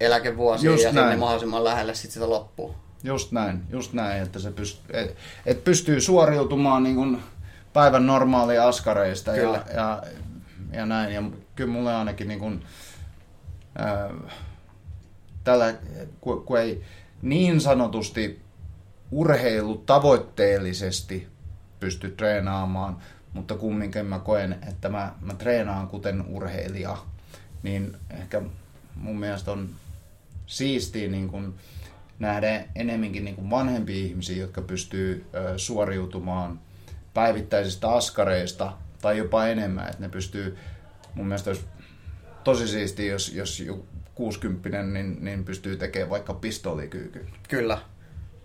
eläkevuosiin 0.00 0.70
Just 0.70 0.82
ja 0.82 0.88
sinne 0.90 1.02
näin. 1.02 1.18
mahdollisimman 1.18 1.64
lähelle 1.64 1.94
sit 1.94 2.10
sitä 2.10 2.30
loppuun. 2.30 2.74
Just 3.04 3.32
näin, 3.32 3.62
just 3.70 3.92
näin, 3.92 4.22
että 4.22 4.38
se 4.38 4.50
pystyy, 4.50 5.00
et, 5.00 5.16
et 5.46 5.64
pystyy 5.64 6.00
suoriutumaan 6.00 6.82
niin 6.82 6.96
kuin 6.96 7.22
päivän 7.72 8.06
normaalia 8.06 8.68
askareista 8.68 9.32
Kyllä. 9.32 9.64
ja, 9.68 9.74
ja, 9.76 10.02
ja 10.72 10.86
näin. 10.86 11.14
Ja 11.14 11.22
kyllä 11.56 11.72
mulle 11.72 11.94
ainakin 11.94 12.28
niin 12.28 12.40
kuin, 12.40 12.62
ää, 13.78 14.10
tällä, 15.44 15.74
kun, 16.20 16.44
kun 16.44 16.58
ei 16.58 16.82
niin 17.22 17.60
sanotusti 17.60 18.40
urheilutavoitteellisesti 19.10 21.28
pysty 21.80 22.10
treenaamaan, 22.10 22.96
mutta 23.32 23.56
kumminkin 23.56 24.06
mä 24.06 24.18
koen, 24.18 24.58
että 24.68 24.88
mä, 24.88 25.12
mä 25.20 25.34
treenaan 25.34 25.88
kuten 25.88 26.24
urheilija, 26.28 26.96
niin 27.62 27.96
ehkä 28.10 28.42
mun 28.96 29.18
mielestä 29.18 29.52
on 29.52 29.68
siistiä 30.46 31.08
niin 31.08 31.28
kuin 31.28 31.54
nähdä 32.18 32.64
enemminkin 32.74 33.24
niin 33.24 33.34
kuin 33.34 33.50
vanhempia 33.50 33.96
ihmisiä, 33.96 34.36
jotka 34.36 34.62
pystyy 34.62 35.26
suoriutumaan 35.56 36.60
päivittäisistä 37.14 37.88
askareista 37.88 38.72
tai 39.02 39.18
jopa 39.18 39.46
enemmän, 39.46 39.88
että 39.88 40.02
ne 40.02 40.08
pystyy, 40.08 40.58
mun 41.14 41.26
mielestä 41.26 41.50
olisi 41.50 41.64
tosi 42.44 42.68
siistiä, 42.68 43.12
jos, 43.12 43.32
jos 43.34 43.60
joku 43.60 43.86
60 44.14 44.82
niin, 44.82 45.24
niin 45.24 45.44
pystyy 45.44 45.76
tekemään 45.76 46.10
vaikka 46.10 46.34
pistolikyykyn. 46.34 47.28
Kyllä. 47.48 47.78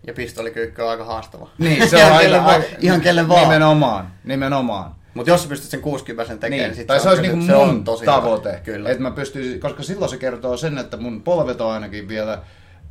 Ja 0.08 0.14
pistolikyykky 0.14 0.82
on 0.82 0.90
aika 0.90 1.06
haastava. 1.06 1.50
Niin, 1.58 1.90
se 1.90 1.98
ihan, 2.00 2.12
on 2.12 2.20
kelle 2.20 2.38
aika, 2.38 2.48
vaan, 2.48 2.64
ihan 2.80 3.02
kelle 3.02 3.28
vaan. 3.28 3.44
Nimenomaan, 3.44 4.14
nimenomaan. 4.24 4.96
Mutta 5.13 5.32
jos 5.32 5.43
sä 5.43 5.50
pystyt 5.50 5.69
sen 5.69 5.82
60 5.82 6.36
tekemään, 6.36 6.69
Niin, 6.69 6.78
niin 6.78 6.88
tai 6.88 7.00
se, 7.00 7.10
olisi 7.10 7.22
niinku 7.22 7.45
se 7.45 7.54
mun 7.54 7.69
on 7.69 7.84
tosi 7.84 8.06
tavoite, 8.06 8.50
hyvä. 8.50 8.60
Kyllä. 8.60 8.89
että 8.89 9.04
mä 9.04 9.12
pystyisin, 9.12 9.60
koska 9.60 9.84
silloin 9.84 10.10
se 10.10 10.17
kertoo 10.17 10.58
sen, 10.58 10.78
että 10.78 10.98
mun 10.98 11.22
polvet 11.22 11.62
on 11.62 11.72
ainakin 11.72 12.08
vielä, 12.08 12.41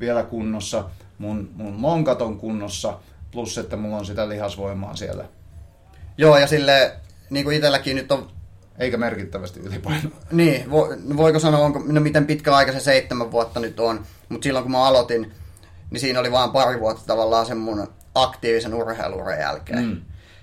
vielä 0.01 0.23
kunnossa, 0.23 0.85
mun, 1.19 1.51
mun 1.55 1.83
lonkat 1.83 2.23
on 2.23 2.39
kunnossa, 2.39 2.99
plus 3.31 3.59
että 3.59 3.77
mulla 3.77 3.97
on 3.97 4.07
sitä 4.07 4.29
lihasvoimaa 4.29 4.97
siellä, 4.97 5.25
Joo, 6.19 6.39
ja 6.39 6.47
sille 6.47 6.93
niin 7.31 7.45
kuin 7.45 7.57
itselläkin 7.57 7.97
nyt 7.97 8.13
on 8.13 8.31
eikä 8.79 8.97
merkittävästi 8.97 9.61
ylipainoa. 9.61 10.13
Niin, 10.33 10.71
vo, 10.71 10.89
voiko 11.17 11.39
sanoa, 11.39 11.61
onko, 11.61 11.83
no 11.87 12.01
miten 12.01 12.27
pitkä 12.27 12.55
aika 12.55 12.73
se 12.73 12.81
seitsemän 12.81 13.33
vuotta 13.33 13.61
nyt 13.61 13.81
on, 13.81 14.05
mutta 14.29 14.45
silloin 14.45 14.63
kun 14.63 14.73
mä 14.73 14.87
aloitin, 14.87 15.33
niin 15.91 16.01
siinä 16.01 16.21
oli 16.21 16.33
vain 16.33 16.51
pari 16.51 16.81
vuotta 16.81 17.03
tavallaan 17.07 17.47
sen 17.47 17.57
mun 17.57 17.89
aktiivisen 18.15 18.75
urheiluuran 18.75 19.39
jälkeen. 19.39 19.85
Mm. 19.85 20.01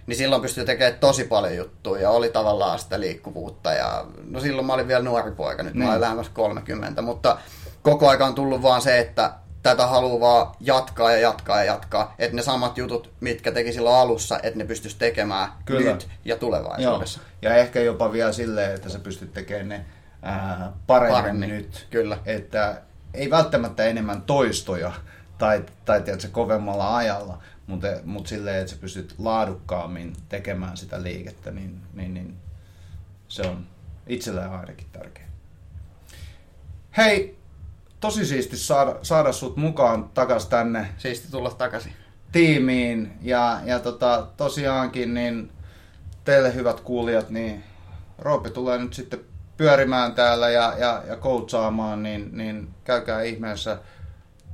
Niin 0.08 0.18
silloin 0.18 0.42
pystyi 0.42 0.66
tekemään 0.66 1.00
tosi 1.00 1.24
paljon 1.24 1.56
juttuja 1.56 2.02
ja 2.02 2.10
oli 2.10 2.30
tavallaan 2.30 2.80
sitä 2.80 3.00
liikkuvuutta 3.00 3.74
ja 3.74 4.06
no 4.30 4.40
silloin 4.40 4.66
mä 4.68 4.74
olin 4.74 4.88
vielä 4.88 5.04
nuori 5.04 5.32
poika, 5.32 5.64
nyt 5.64 5.74
Niin. 5.74 5.84
mä 5.86 5.92
olin 5.92 6.02
lähemmäs 6.02 6.30
30, 6.30 7.02
mutta 7.02 7.38
koko 7.82 8.10
aika 8.10 8.26
on 8.26 8.36
tullut 8.36 8.62
vaan 8.62 8.82
se, 8.82 9.00
että 9.00 9.32
tätä 9.64 9.88
haluaa 9.88 10.20
vaan 10.20 10.56
jatkaa 10.60 11.12
ja 11.12 11.18
jatkaa 11.20 11.58
ja 11.58 11.64
jatkaa, 11.64 12.16
että 12.20 12.36
ne 12.36 12.42
samat 12.42 12.78
jutut, 12.78 13.12
mitkä 13.20 13.52
teki 13.52 13.74
silloin 13.74 13.96
alussa, 13.96 14.40
että 14.44 14.58
ne 14.60 14.66
pystyisi 14.66 14.98
tekemään 14.98 15.48
Kyllä. 15.66 15.92
nyt 15.92 16.08
ja 16.08 16.10
Joo. 16.26 16.38
tulevaisuudessa. 16.40 17.20
Ja 17.42 17.56
ehkä 17.56 17.80
jopa 17.82 18.12
vielä 18.12 18.32
silleen, 18.32 18.76
että 18.76 18.90
sä 18.90 19.00
pystyt 19.00 19.34
tekemään 19.34 19.70
ne 19.70 19.86
ää, 20.22 20.72
paremmin, 20.88 21.22
Paremmin, 21.22 21.50
nyt. 21.50 21.88
kyllä. 21.90 22.18
Että 22.26 22.82
ei 23.14 23.30
välttämättä 23.30 23.84
enemmän 23.84 24.22
toistoja 24.22 24.92
tai, 25.38 25.64
tai 25.86 26.02
tiedätkö, 26.02 26.28
kovemmalla 26.32 26.96
ajalla, 26.98 27.38
mutta, 27.68 27.88
mutta 28.04 28.30
silleen, 28.30 28.62
että 28.62 28.72
sä 28.72 28.78
pystyt 28.82 29.16
laadukkaammin 29.18 30.14
tekemään 30.30 30.78
sitä 30.78 31.04
liikettä, 31.04 31.52
niin, 31.52 31.82
niin, 31.94 32.14
niin 32.14 32.36
se 33.28 33.42
on 33.42 33.66
itsellään 34.08 34.54
ainakin 34.54 34.88
tärkeää. 34.92 35.30
Hei, 36.98 37.38
tosi 38.00 38.26
siisti 38.26 38.58
saada, 38.58 38.96
saada 39.02 39.32
sut 39.32 39.58
mukaan 39.58 40.10
takas 40.14 40.46
tänne 40.46 40.90
Siisti 40.98 41.32
tulla 41.32 41.50
takaisin. 41.52 41.94
tiimiin 42.32 43.14
ja, 43.22 43.60
ja 43.66 43.80
tota, 43.80 44.28
tosiaankin 44.38 45.14
niin 45.14 45.52
teille 46.26 46.54
hyvät 46.54 46.80
kuulijat, 46.80 47.30
niin 47.30 47.64
Roope 48.18 48.50
tulee 48.50 48.78
nyt 48.78 48.94
sitten 48.94 49.20
pyörimään 49.58 50.14
täällä 50.14 50.50
ja, 50.50 50.74
ja, 50.78 51.04
ja 51.08 51.18
coachaamaan, 51.18 52.04
niin, 52.04 52.38
niin 52.38 52.70
käykää 52.84 53.22
ihmeessä 53.22 53.80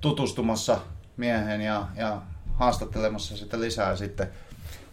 tutustumassa 0.02 0.78
miehen 1.17 1.62
ja, 1.62 1.88
ja 1.95 2.21
haastattelemassa 2.62 3.38
sitä 3.38 3.60
lisää 3.60 3.95
sitten 3.95 4.32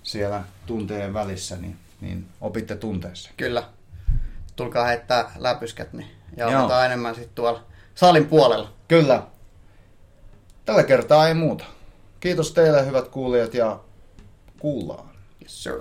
siellä 0.02 0.44
tunteen 0.66 1.14
välissä, 1.14 1.56
niin, 1.56 1.76
niin 2.00 2.28
opitte 2.40 2.76
tunteessa. 2.76 3.30
Kyllä. 3.36 3.64
Tulkaa 4.56 4.84
heittää 4.84 5.32
läpyskät, 5.38 5.92
niin 5.92 6.10
ja 6.36 6.50
Joo. 6.50 6.60
otetaan 6.60 6.86
enemmän 6.86 7.14
sitten 7.14 7.34
tuolla 7.34 7.64
salin 7.94 8.26
puolella. 8.26 8.72
Kyllä. 8.88 9.22
Tällä 10.64 10.82
kertaa 10.82 11.28
ei 11.28 11.34
muuta. 11.34 11.64
Kiitos 12.20 12.52
teille 12.52 12.86
hyvät 12.86 13.08
kuulijat 13.08 13.54
ja 13.54 13.80
kuullaan. 14.58 15.10
Yes, 15.42 15.62
sir. 15.62 15.80